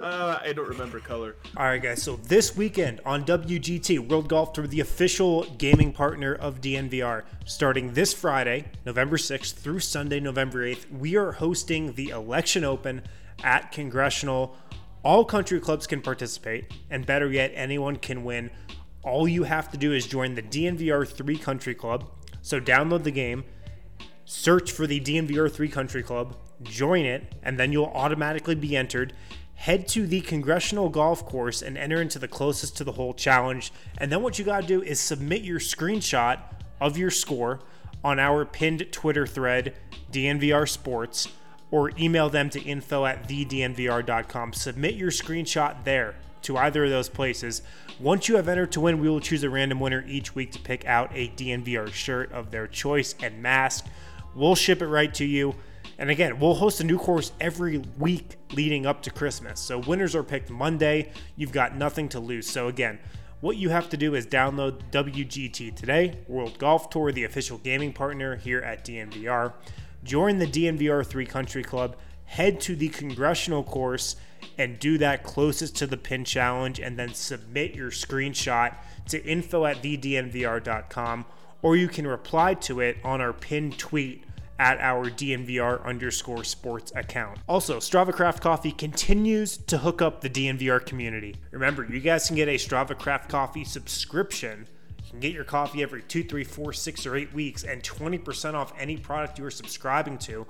[0.00, 1.36] Uh, I don't remember color.
[1.56, 2.02] All right, guys.
[2.02, 7.92] So this weekend on WGT, World Golf Tour, the official gaming partner of DNVR, starting
[7.92, 13.02] this Friday, November 6th through Sunday, November 8th, we are hosting the Election Open
[13.44, 14.56] at Congressional.
[15.04, 18.50] All country clubs can participate, and better yet, anyone can win.
[19.02, 22.08] All you have to do is join the DNVR 3 Country Club.
[22.40, 23.44] So download the game,
[24.24, 29.12] Search for the DNVR 3 Country Club, join it, and then you'll automatically be entered.
[29.56, 33.72] Head to the Congressional Golf Course and enter into the closest to the hole challenge.
[33.98, 36.40] And then what you got to do is submit your screenshot
[36.80, 37.60] of your score
[38.02, 39.74] on our pinned Twitter thread,
[40.10, 41.28] DNVR Sports,
[41.72, 44.52] or email them to info at thednvr.com.
[44.52, 47.62] Submit your screenshot there to either of those places.
[47.98, 50.60] Once you have entered to win, we will choose a random winner each week to
[50.60, 53.86] pick out a DNVR shirt of their choice and mask.
[54.34, 55.54] We'll ship it right to you.
[55.98, 59.60] And again, we'll host a new course every week leading up to Christmas.
[59.60, 61.12] So winners are picked Monday.
[61.36, 62.48] You've got nothing to lose.
[62.48, 62.98] So again,
[63.40, 67.92] what you have to do is download WGT today, World Golf Tour, the official gaming
[67.92, 69.52] partner here at DNVR.
[70.04, 74.16] Join the DNVR 3 Country Club, head to the congressional course
[74.58, 78.74] and do that closest to the pin challenge and then submit your screenshot
[79.08, 81.24] to info at thednvr.com
[81.62, 84.24] or you can reply to it on our pinned tweet
[84.58, 87.38] at our DNVR underscore sports account.
[87.48, 91.34] Also, Strava Craft Coffee continues to hook up the DNVR community.
[91.50, 94.68] Remember, you guys can get a Strava Craft Coffee subscription.
[95.12, 98.72] Can get your coffee every two, three, four, six, or eight weeks and 20% off
[98.78, 100.46] any product you are subscribing to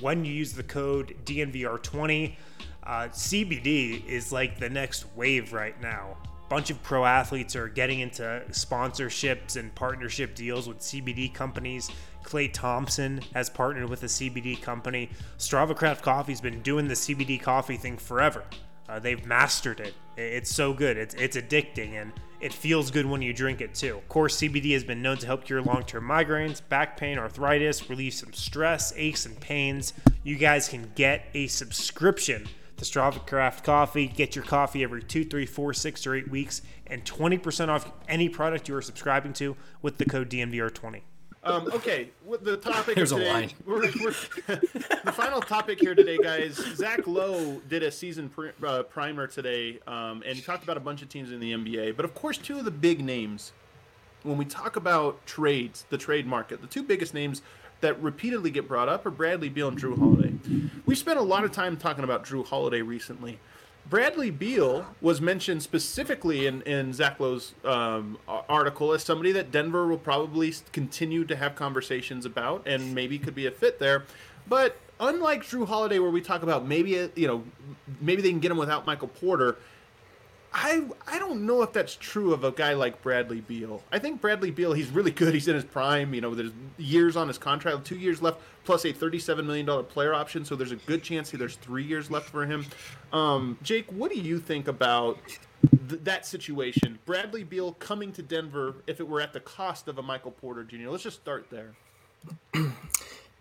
[0.00, 2.36] when you use the code DNVR20.
[2.82, 6.16] Uh, CBD is like the next wave right now
[6.50, 11.88] bunch of pro athletes are getting into sponsorships and partnership deals with CBD companies.
[12.24, 15.08] Klay Thompson has partnered with a CBD company.
[15.38, 18.44] Strava Craft Coffee's been doing the CBD coffee thing forever.
[18.88, 19.94] Uh, they've mastered it.
[20.16, 20.96] It's so good.
[20.96, 23.98] It's it's addicting and it feels good when you drink it too.
[23.98, 28.14] Of course, CBD has been known to help cure long-term migraines, back pain, arthritis, relieve
[28.14, 29.92] some stress, aches, and pains.
[30.22, 34.06] You guys can get a subscription to Strava Craft Coffee.
[34.06, 38.28] Get your coffee every two, three, four, six, or eight weeks, and 20% off any
[38.28, 41.02] product you are subscribing to with the code DNVR20.
[41.42, 42.10] Um, okay,
[42.42, 42.96] the topic.
[42.96, 43.50] Here's today, a line.
[43.64, 44.10] We're, we're,
[44.46, 46.56] the final topic here today, guys.
[46.76, 50.80] Zach Lowe did a season pr- uh, primer today, um, and he talked about a
[50.80, 51.96] bunch of teams in the NBA.
[51.96, 53.52] But of course, two of the big names
[54.22, 57.40] when we talk about trades, the trade market, the two biggest names
[57.80, 60.34] that repeatedly get brought up are Bradley Beal and Jrue Holiday.
[60.84, 63.38] We spent a lot of time talking about Jrue Holiday recently.
[63.88, 69.86] Bradley Beal was mentioned specifically in, in Zach Lowe's um, article as somebody that Denver
[69.86, 74.04] will probably continue to have conversations about and maybe could be a fit there.
[74.48, 77.42] But unlike Jrue Holiday, where we talk about maybe you know
[78.00, 79.56] maybe they can get him without Michael Porter,
[80.52, 83.82] I I don't know if that's true of a guy like Bradley Beal.
[83.92, 85.32] I think Bradley Beal, he's really good.
[85.32, 86.12] He's in his prime.
[86.12, 89.84] You know, there's years on his contract, two years left, plus a thirty-seven million dollar
[89.84, 90.44] player option.
[90.44, 92.66] So there's a good chance there's three years left for him.
[93.12, 95.18] Um, Jake, what do you think about
[95.88, 96.98] th- that situation?
[97.06, 100.64] Bradley Beal coming to Denver if it were at the cost of a Michael Porter
[100.64, 100.88] Jr.
[100.88, 101.74] Let's just start there.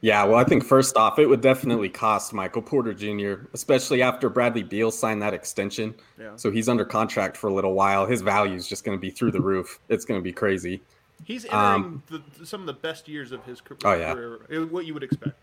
[0.01, 4.29] Yeah, well, I think first off, it would definitely cost Michael Porter Jr., especially after
[4.29, 5.93] Bradley Beal signed that extension.
[6.17, 6.37] Yeah.
[6.37, 8.05] So he's under contract for a little while.
[8.05, 9.79] His value is just going to be through the roof.
[9.89, 10.81] It's going to be crazy.
[11.25, 13.79] He's entering um, the, some of the best years of his career.
[13.83, 15.35] Oh yeah, what you would expect.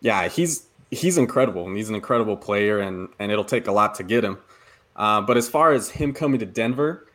[0.00, 3.94] Yeah, he's he's incredible, and he's an incredible player, and and it'll take a lot
[3.96, 4.38] to get him.
[4.96, 7.06] Uh, but as far as him coming to Denver,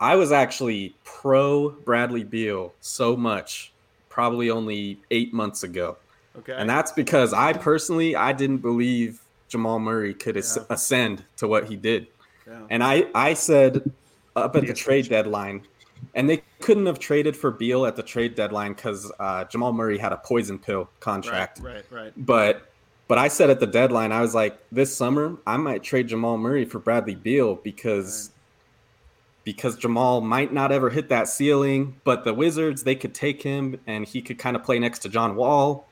[0.00, 3.72] I was actually pro Bradley Beal so much,
[4.08, 5.96] probably only eight months ago.
[6.38, 6.54] Okay.
[6.56, 10.62] And that's because I personally I didn't believe Jamal Murray could yeah.
[10.70, 12.06] ascend to what he did.
[12.46, 12.60] Yeah.
[12.70, 13.90] And I I said
[14.36, 15.62] up at the trade deadline,
[16.14, 19.98] and they couldn't have traded for Beal at the trade deadline because uh, Jamal Murray
[19.98, 21.60] had a poison pill contract.
[21.60, 22.12] Right, right, right.
[22.16, 22.70] But
[23.08, 26.38] but I said at the deadline, I was like, this summer I might trade Jamal
[26.38, 28.28] Murray for Bradley Beal because.
[28.28, 28.34] Right.
[29.44, 33.80] Because Jamal might not ever hit that ceiling, but the Wizards they could take him
[33.86, 35.87] and he could kind of play next to John Wall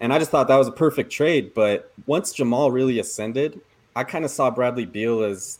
[0.00, 1.52] and I just thought that was a perfect trade.
[1.54, 3.60] But once Jamal really ascended,
[3.96, 5.58] I kind of saw Bradley Beal as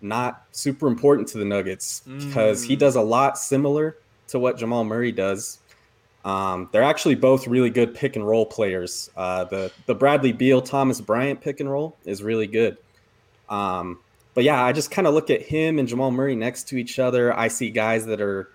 [0.00, 2.68] not super important to the Nuggets because mm.
[2.68, 3.96] he does a lot similar
[4.28, 5.58] to what Jamal Murray does.
[6.24, 9.10] Um, they're actually both really good pick and roll players.
[9.16, 12.76] Uh, the the Bradley Beal Thomas Bryant pick and roll is really good.
[13.48, 13.98] Um,
[14.34, 16.98] but yeah, I just kind of look at him and Jamal Murray next to each
[16.98, 17.36] other.
[17.36, 18.50] I see guys that are,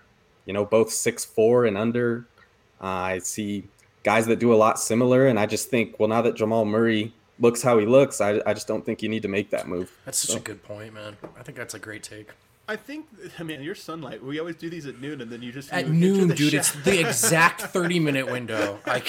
[0.46, 2.26] you know, both six four and under.
[2.80, 3.64] Uh, I see
[4.04, 5.26] guys that do a lot similar.
[5.26, 8.54] And I just think, well, now that Jamal Murray looks how he looks, I, I
[8.54, 9.98] just don't think you need to make that move.
[10.04, 10.36] That's such so.
[10.36, 11.16] a good point, man.
[11.38, 12.30] I think that's a great take.
[12.66, 13.06] I think,
[13.38, 14.24] I mean, your sunlight.
[14.24, 16.54] We always do these at noon, and then you just at noon, dude.
[16.54, 18.78] It's the exact thirty minute window.
[18.86, 19.02] I,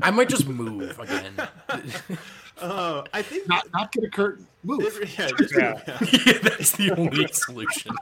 [0.00, 1.34] I might just move again.
[2.60, 4.80] Uh, I think not not get a curtain move.
[4.80, 5.80] It, yeah, just, Yeah.
[5.86, 7.92] yeah, that's the only solution.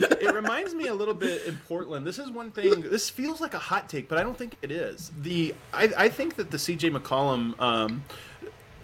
[0.00, 2.06] it reminds me a little bit in Portland.
[2.06, 2.80] This is one thing.
[2.82, 5.12] This feels like a hot take, but I don't think it is.
[5.22, 6.90] The I, I think that the C.J.
[6.90, 8.02] McCollum, um,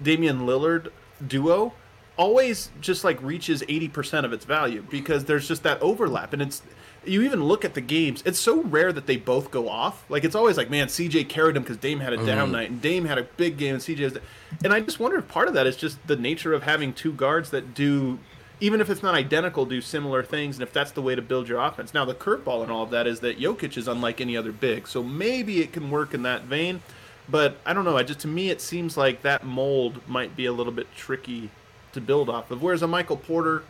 [0.03, 0.91] Damian Lillard
[1.27, 1.73] duo
[2.17, 6.43] always just like reaches eighty percent of its value because there's just that overlap, and
[6.43, 6.63] it's
[7.05, 8.23] you even look at the games.
[8.25, 10.05] It's so rare that they both go off.
[10.09, 12.27] Like it's always like, man, CJ carried him because Dame had a mm-hmm.
[12.27, 14.01] down night, and Dame had a big game, and CJ.
[14.01, 14.19] Was
[14.65, 17.13] and I just wonder if part of that is just the nature of having two
[17.13, 18.19] guards that do,
[18.61, 21.49] even if it's not identical, do similar things, and if that's the way to build
[21.49, 21.93] your offense.
[21.93, 24.87] Now the curveball and all of that is that Jokic is unlike any other big,
[24.87, 26.83] so maybe it can work in that vein.
[27.29, 27.97] But I don't know.
[27.97, 31.51] I just to me it seems like that mold might be a little bit tricky
[31.93, 32.63] to build off of.
[32.63, 33.65] Whereas a Michael Porter,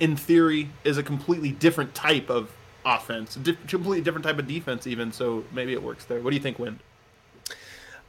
[0.00, 2.50] in theory, is a completely different type of
[2.84, 5.12] offense, di- completely different type of defense, even.
[5.12, 6.20] So maybe it works there.
[6.20, 6.78] What do you think, Wind?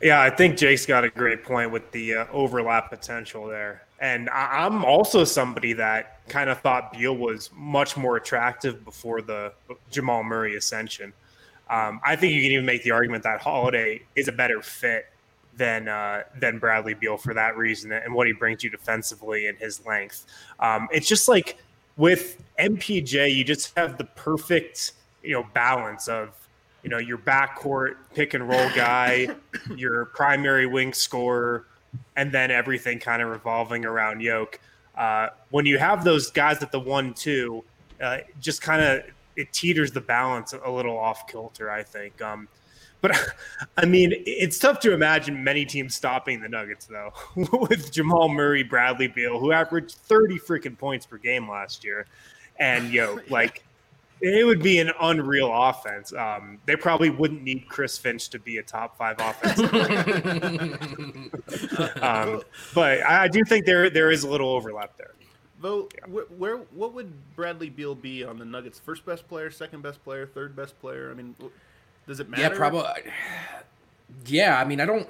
[0.02, 3.84] Yeah, I think Jake's got a great point with the uh, overlap potential there.
[4.00, 9.22] And I- I'm also somebody that kind of thought Beal was much more attractive before
[9.22, 9.54] the
[9.92, 11.14] Jamal Murray ascension.
[11.70, 15.06] Um, I think you can even make the argument that Holiday is a better fit
[15.58, 19.58] than uh, than Bradley Beal for that reason and what he brings you defensively and
[19.58, 20.26] his length.
[20.60, 21.58] Um, it's just like
[21.98, 24.94] with MPJ, you just have the perfect
[25.24, 26.30] you know balance of
[26.84, 29.28] you know your backcourt pick and roll guy,
[29.76, 31.66] your primary wing scorer,
[32.16, 34.60] and then everything kind of revolving around Yoke.
[34.96, 37.64] Uh, when you have those guys at the one two,
[38.02, 39.04] uh, just kind of
[39.36, 41.70] it teeters the balance a little off kilter.
[41.70, 42.22] I think.
[42.22, 42.48] Um,
[43.02, 43.18] but
[43.78, 47.12] I mean, it's tough to imagine many teams stopping the Nuggets though,
[47.54, 52.06] with Jamal Murray, Bradley Beal, who averaged thirty freaking points per game last year,
[52.58, 53.64] and yo, like
[54.22, 56.14] it would be an unreal offense.
[56.14, 59.60] Um, they probably wouldn't need Chris Finch to be a top five offense.
[62.02, 62.44] um,
[62.76, 65.12] but I, I do think there there is a little overlap there.
[65.60, 68.80] Though, wh- where what would Bradley Beal be on the Nuggets?
[68.80, 71.12] First best player, second best player, third best player?
[71.12, 71.48] I mean, wh-
[72.08, 72.44] does it matter?
[72.44, 73.12] Yeah, probably.
[74.26, 75.08] Yeah, I mean, I don't.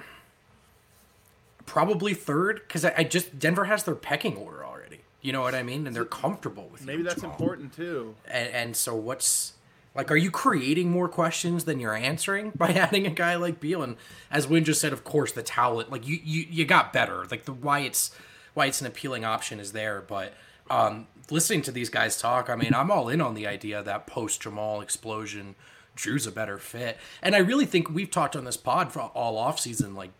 [1.66, 5.00] Probably third because I, I just Denver has their pecking order already.
[5.22, 6.82] You know what I mean, and they're comfortable with.
[6.82, 6.86] It.
[6.86, 8.16] Maybe that's important too.
[8.28, 9.54] And, and so what's
[9.96, 10.12] like?
[10.12, 13.84] Are you creating more questions than you're answering by adding a guy like Beal?
[13.84, 13.96] And
[14.30, 17.26] as Win just said, of course, the talent like you you you got better.
[17.30, 18.12] Like the why it's
[18.54, 20.34] why it's an appealing option is there, but.
[20.70, 24.08] Um, listening to these guys talk, I mean, I'm all in on the idea that
[24.08, 25.56] post Jamal explosion,
[25.96, 26.98] Jrue's a better fit.
[27.22, 30.12] And I really think we've talked on this pod for all off season, like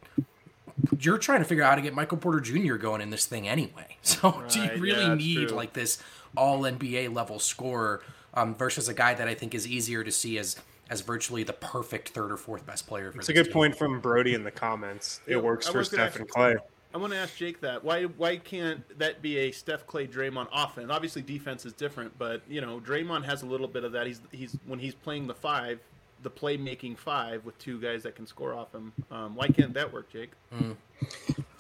[1.00, 2.76] you're trying to figure out how to get Michael Porter Jr.
[2.76, 3.86] going in this thing anyway.
[4.04, 5.56] So do you really yeah, need true.
[5.58, 6.02] like this
[6.36, 8.02] all NBA level scorer
[8.34, 10.56] um, versus a guy that I think is easier to see as
[10.90, 13.54] as virtually the perfect third or fourth best player for It's a good team.
[13.54, 15.22] point from Brody in the comments.
[15.28, 16.56] Yeah, It works I for was gonna Steph and ask- Klay.
[16.94, 17.84] I want to ask Jake that.
[17.84, 20.90] Why why can't that be a Steph Klay Draymond offense?
[20.92, 24.08] Obviously defense is different, but you know, Draymond has a little bit of that.
[24.08, 25.80] He's he's when he's playing the five,
[26.24, 28.92] the playmaking five with two guys that can score off him.
[29.10, 30.32] Um, why can't that work, Jake?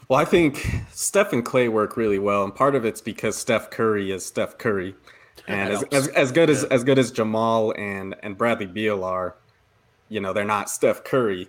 [0.09, 3.69] Well, I think Steph and Klay work really well, and part of it's because Steph
[3.69, 4.95] Curry is Steph Curry,
[5.47, 9.35] and as, as, as good as as good as Jamal and and Bradley Beal are,
[10.09, 11.47] you know, they're not Steph Curry.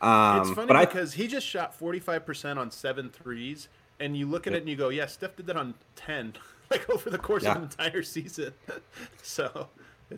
[0.00, 3.68] Um, It's funny but I because he just shot 45% on seven threes,
[4.00, 6.34] and you look at it and you go, yeah, Steph did that on 10,
[6.70, 7.52] like over the course Yeah.
[7.52, 8.52] of an entire season.
[9.22, 9.68] so,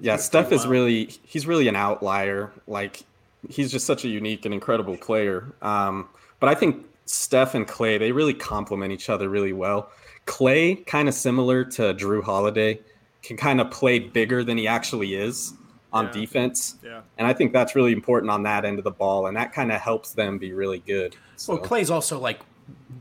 [0.01, 2.53] yeah, Steph is really he's really an outlier.
[2.66, 3.03] Like
[3.49, 5.53] he's just such a unique and incredible player.
[5.62, 6.09] Um,
[6.41, 9.91] but I think Steph and Klay they really complement each other really well.
[10.26, 12.81] Klay, kind of similar to Jrue Holiday,
[13.22, 15.55] can kind of play bigger than he actually is
[15.93, 16.12] on Yeah.
[16.12, 16.76] defense.
[16.84, 17.01] Yeah.
[17.18, 19.72] And I think that's really important on that end of the ball, and that kind
[19.72, 21.16] of helps them be really good.
[21.36, 22.41] So, Well, Klay's also like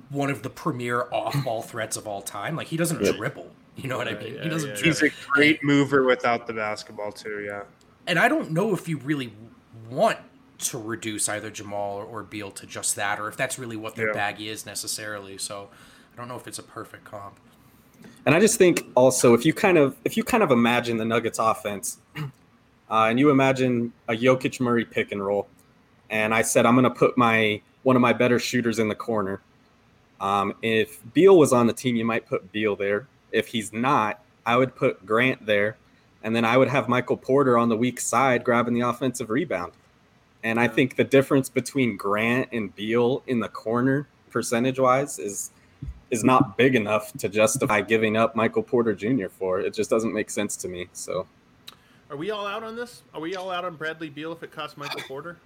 [0.10, 2.56] one of the premier off-ball threats of all time.
[2.56, 3.12] Like he doesn't Yeah.
[3.12, 3.52] dribble.
[3.76, 4.36] You know what I mean?
[4.36, 5.00] yeah, he doesn't yeah, dribble.
[5.00, 7.44] He's a great mover without the basketball too.
[7.46, 7.64] Yeah.
[8.08, 9.32] and I don't know if you really
[9.90, 10.18] want
[10.58, 13.96] to reduce either Jamal or, or Beal to just that, or if that's really what
[13.96, 14.14] their Yeah.
[14.14, 15.38] bag is necessarily.
[15.38, 15.70] So
[16.12, 17.36] I don't know if it's a perfect comp.
[18.26, 21.06] And I just think also if you kind of if you kind of imagine the
[21.06, 22.00] Nuggets offense,
[22.90, 25.48] uh, and you imagine a Jokic Murray pick and roll,
[26.10, 28.96] and I said I'm going to put my one of my better shooters in the
[28.96, 29.42] corner.
[30.20, 33.08] Um, if Beal was on the team, you might put Beal there.
[33.32, 35.78] If he's not, I would put Grant there,
[36.24, 39.74] and then I would have Michael Porter on the weak side grabbing the offensive rebound.
[40.44, 45.52] And I think the difference between Grant and Beal in the corner, percentage wise, is
[46.12, 49.28] is not big enough to justify giving up Michael Porter Jr.
[49.28, 49.60] for.
[49.60, 50.88] It just doesn't make sense to me.
[50.92, 51.28] So
[52.10, 53.04] Are we all out on this?
[53.14, 55.38] Are we all out on Bradley Beal if it costs Michael Porter?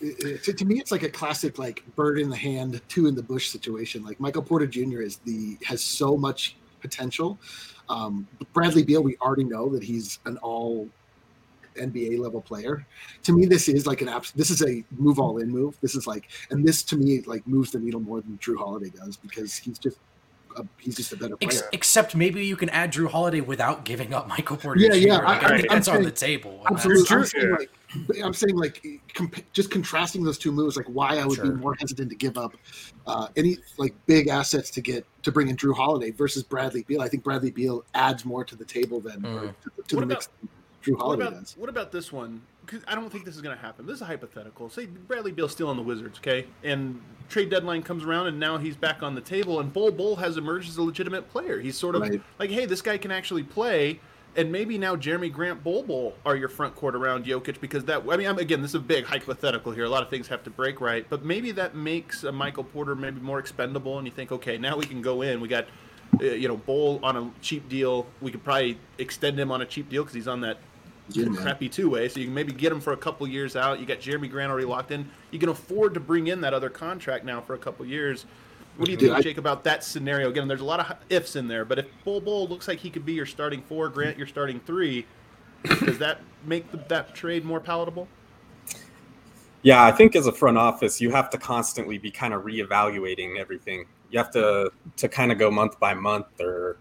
[0.00, 3.14] it- to, to me, it's like a classic like bird in the hand, two in
[3.14, 4.02] the bush situation.
[4.04, 5.00] Like Michael Porter Jr.
[5.00, 7.38] is the has so much potential.
[7.88, 10.88] Um, Bradley Beal, we already know that he's an all
[11.76, 12.84] NBA level player.
[13.22, 15.78] To me, this is like an abs- this is a move all in move.
[15.80, 18.90] This is like, and this to me like moves the needle more than Jrue Holiday
[18.90, 19.98] does because he's just
[20.56, 21.50] a, he's just a better player.
[21.50, 24.80] Ex- except maybe you can add Jrue Holiday without giving up Michael Porter.
[24.80, 24.96] Yeah, Jr.
[24.98, 26.62] yeah, Like, I- I, I- think I'm that's on the table.
[26.66, 27.00] and Absolutely.
[27.02, 27.24] I'm True.
[27.26, 27.70] saying like,
[28.24, 31.44] I'm saying like, comp- just contrasting those two moves, like why I would Sure.
[31.50, 32.54] be more hesitant to give up
[33.06, 37.02] uh, any like big assets to get to bring in Jrue Holiday versus Bradley Beal.
[37.02, 39.54] I think Bradley Beal adds more to the table than or Mm.
[39.62, 40.48] to, the- to the about- mix than
[40.84, 41.56] Jrue What Holiday about does.
[41.56, 42.42] what about this one?
[42.64, 43.86] Because I don't think this is going to happen.
[43.86, 44.70] This is a hypothetical.
[44.70, 48.56] Say Bradley Beal's still on the Wizards, okay, and trade deadline comes around, and now
[48.58, 51.60] he's back on the table, and Bol Bol has emerged as a legitimate player.
[51.60, 52.20] He's sort of Right.
[52.38, 54.00] like, hey, this guy can actually play.
[54.34, 58.04] And maybe now Jerami Grant, Bol Bol are your front court around Jokic because that.
[58.08, 59.84] I mean, I'm, again, this is a big hypothetical here.
[59.84, 63.20] A lot of things have to break right, but maybe that makes Michael Porter maybe
[63.20, 63.98] more expendable.
[63.98, 65.38] And you think, okay, now we can go in.
[65.42, 65.66] We got,
[66.18, 68.06] uh, you know, Bol on a cheap deal.
[68.22, 70.56] We could probably extend him on a cheap deal because he's on that
[71.36, 72.08] Crappy two way.
[72.08, 73.80] So you can maybe get him for a couple years out.
[73.80, 75.08] You got Jerami Grant already locked in.
[75.30, 78.26] You can afford to bring in that other contract now for a couple years.
[78.76, 80.30] What do you Dude, think, I- Jake, about that scenario?
[80.30, 82.90] Again, there's a lot of ifs in there, but if Bol Bol looks like he
[82.90, 85.06] could be your starting four, Grant your starting three,
[85.84, 88.08] does that make the, that trade more palatable?
[89.62, 93.38] Yeah, I think as a front office, you have to constantly be kind of reevaluating
[93.38, 93.84] everything.
[94.10, 96.78] You have to to kind of go month by month or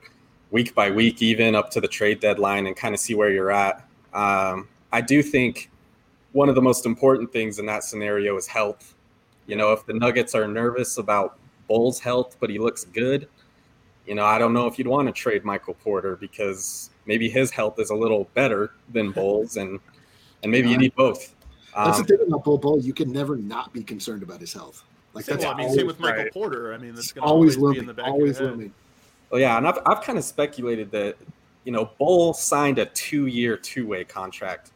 [0.49, 3.51] week by week, even up to the trade deadline, and kind of see where you're
[3.51, 3.87] at.
[4.13, 5.69] Um, I do think
[6.33, 8.95] one of the most important things in that scenario is health.
[9.47, 11.37] You know, if the Nuggets are nervous about
[11.67, 13.27] Bol's health, but he looks good,
[14.05, 17.51] you know, I don't know if you'd want to trade Michael Porter because maybe his
[17.51, 19.79] health is a little better than Bol's, and
[20.43, 21.35] and maybe you need both.
[21.75, 22.79] That's Um, the thing about Bol Bol.
[22.81, 24.83] You can never not be concerned about his health.
[25.13, 26.33] Like Same, that's well, I mean, always, same with Michael right.
[26.33, 26.73] Porter.
[26.73, 27.87] I mean, that's going to always always, be in looming.
[27.87, 28.57] the back Always of your head.
[28.57, 28.73] looming.
[29.29, 31.15] Well, yeah, and I've, I've kind of speculated that,
[31.63, 34.71] you know, Bol signed a two year, two way contract.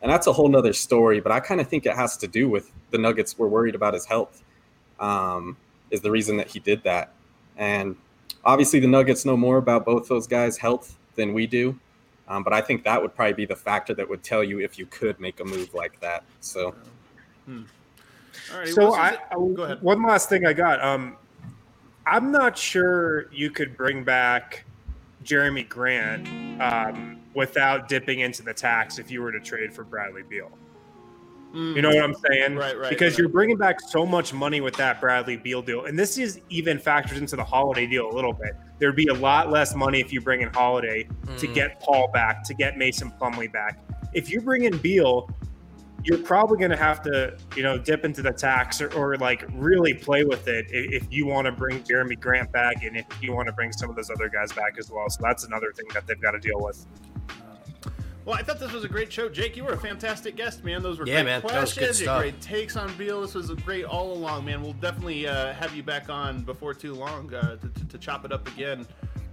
[0.00, 2.48] And that's a whole nother story, but I kind of think it has to do
[2.48, 4.42] with the Nuggets were worried about his health,
[4.98, 5.56] um,
[5.90, 7.12] is the reason that he did that.
[7.56, 7.94] And
[8.44, 11.78] obviously, the Nuggets know more about both those guys' health than we do.
[12.26, 14.78] Um, but I think that would probably be the factor that would tell you if
[14.78, 16.24] you could make a move like that.
[16.40, 16.74] So,
[17.48, 19.82] All right, So well, I, this go ahead.
[19.82, 20.82] one last thing I got.
[20.82, 21.16] Um,
[22.06, 24.64] I'm not sure you could bring back
[25.24, 26.28] Jerami Grant
[26.60, 30.50] um, without dipping into the tax if you were to trade for Bradley Beal.
[31.54, 32.52] You know what I'm saying?
[32.52, 32.58] Mm.
[32.58, 33.18] Right, right, Because right.
[33.18, 36.78] you're bringing back so much money with that Bradley Beal deal, and this is even
[36.78, 38.52] factors into the Holiday deal a little bit.
[38.78, 41.06] There'd be a lot less money if you bring in Holiday
[41.36, 41.54] to Mm.
[41.54, 43.78] get Paul back, to get Mason Plumlee back.
[44.14, 45.28] If you bring in Beal,
[46.04, 49.44] you're probably going to have to, you know, dip into the tax or, or like
[49.52, 53.06] really play with it if, if you want to bring Jerami Grant back and if
[53.22, 55.08] you want to bring some of those other guys back as well.
[55.08, 56.86] So that's another thing that they've got to deal with.
[58.24, 59.56] Well, I thought this was a great show, Jake.
[59.56, 60.82] You were a fantastic guest, man.
[60.82, 61.40] Those were Yeah, great man.
[61.40, 61.86] That was questions.
[61.86, 62.20] good stuff.
[62.20, 63.20] Great takes on Beal.
[63.20, 64.62] This was a great all along, man.
[64.62, 68.24] We'll definitely uh, have you back on before too long uh, to, to, to chop
[68.24, 68.86] it up again.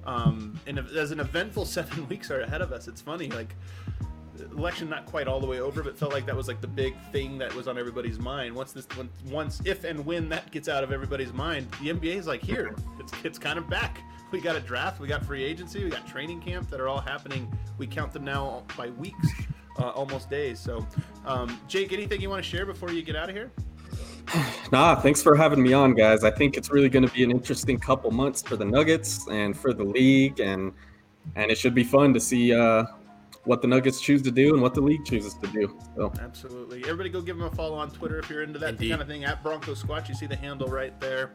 [0.06, 3.30] Um, and as an eventful seven weeks are ahead of us, it's funny.
[3.30, 3.56] Like
[4.40, 6.96] election not quite all the way over, but felt like that was like the big
[7.12, 8.56] thing that was on everybody's mind.
[8.56, 8.88] Once this,
[9.30, 12.76] once if and when that gets out of everybody's mind, the NBA is like here.
[13.00, 14.02] It's it's kind of back.
[14.32, 17.02] We got a draft, we got free agency, we got training camp that are all
[17.02, 17.52] happening.
[17.78, 19.28] We count them now by weeks,
[19.80, 20.60] uh, almost days.
[20.60, 20.86] So,
[21.26, 23.52] um, Jake, anything you want to share before you get out of here?
[24.72, 26.24] nah, thanks for having me on, guys.
[26.24, 29.58] I think it's really going to be an interesting couple months for the Nuggets and
[29.58, 30.74] for the league, and
[31.36, 32.84] and it should be fun to see uh,
[33.50, 35.76] what the Nuggets choose to do and what the league chooses to do.
[35.96, 36.14] So.
[36.22, 36.84] Absolutely.
[36.84, 38.90] Everybody go give him a follow on Twitter if you're into that Indeed.
[38.92, 39.24] kind of thing.
[39.26, 41.32] At Bronco Squatch, you see the handle right there.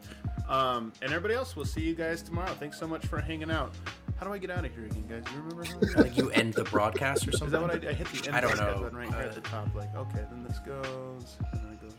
[0.47, 2.53] Um, and everybody else, we'll see you guys tomorrow.
[2.53, 3.73] Thanks so much for hanging out.
[4.17, 5.23] How do I get out of here again, guys?
[5.25, 5.65] Do you remember?
[5.65, 7.47] How I I think you end the broadcast or something.
[7.53, 7.81] Is something.
[7.81, 8.81] that what I, I hit the end I don't know.
[8.83, 9.75] button right here Uh, at the top?
[9.75, 11.35] Like, okay, then this goes.
[11.51, 11.91] And then it goes.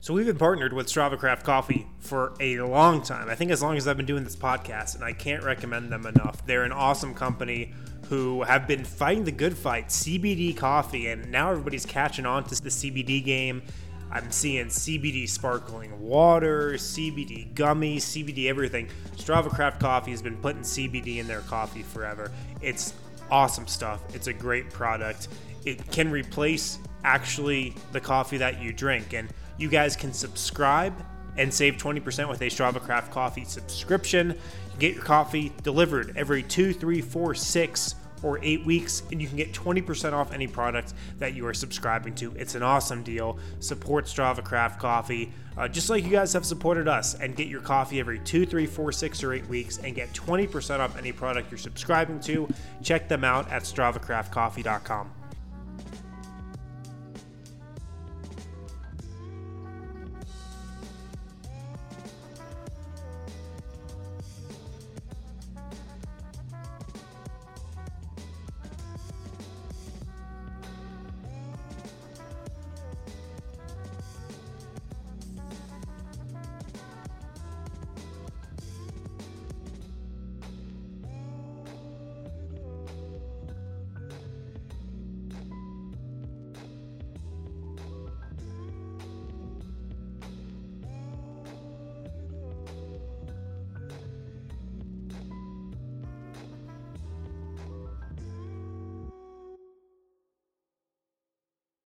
[0.00, 3.30] So we've been partnered with Strava Craft Coffee for a long time.
[3.30, 6.04] I think as long as I've been doing this podcast, and I can't recommend them
[6.04, 6.44] enough.
[6.46, 7.72] They're an awesome company
[8.08, 12.62] who have been fighting the good fight, CBD coffee, and now everybody's catching on to
[12.62, 13.62] the CBD game.
[14.10, 18.88] I'm seeing CBD sparkling water, CBD gummies, CBD everything.
[19.16, 22.32] Strava Craft Coffee has been putting CBD in their coffee forever.
[22.62, 22.94] It's
[23.30, 24.00] awesome stuff.
[24.14, 25.28] It's a great product.
[25.66, 29.12] It can replace actually the coffee that you drink.
[29.12, 29.28] And
[29.58, 30.94] you guys can subscribe
[31.36, 34.30] and save 20% with a Strava Craft Coffee subscription.
[34.30, 39.28] You get your coffee delivered every two, three, four, six, or eight weeks, and you
[39.28, 42.34] can get 20% off any product that you are subscribing to.
[42.36, 43.38] It's an awesome deal.
[43.60, 47.60] Support Strava Craft Coffee, uh, just like you guys have supported us, and get your
[47.60, 51.50] coffee every two, three, four, six, or eight weeks, and get 20% off any product
[51.50, 52.48] you're subscribing to.
[52.82, 55.17] Check them out at StravaCraftCoffee.com.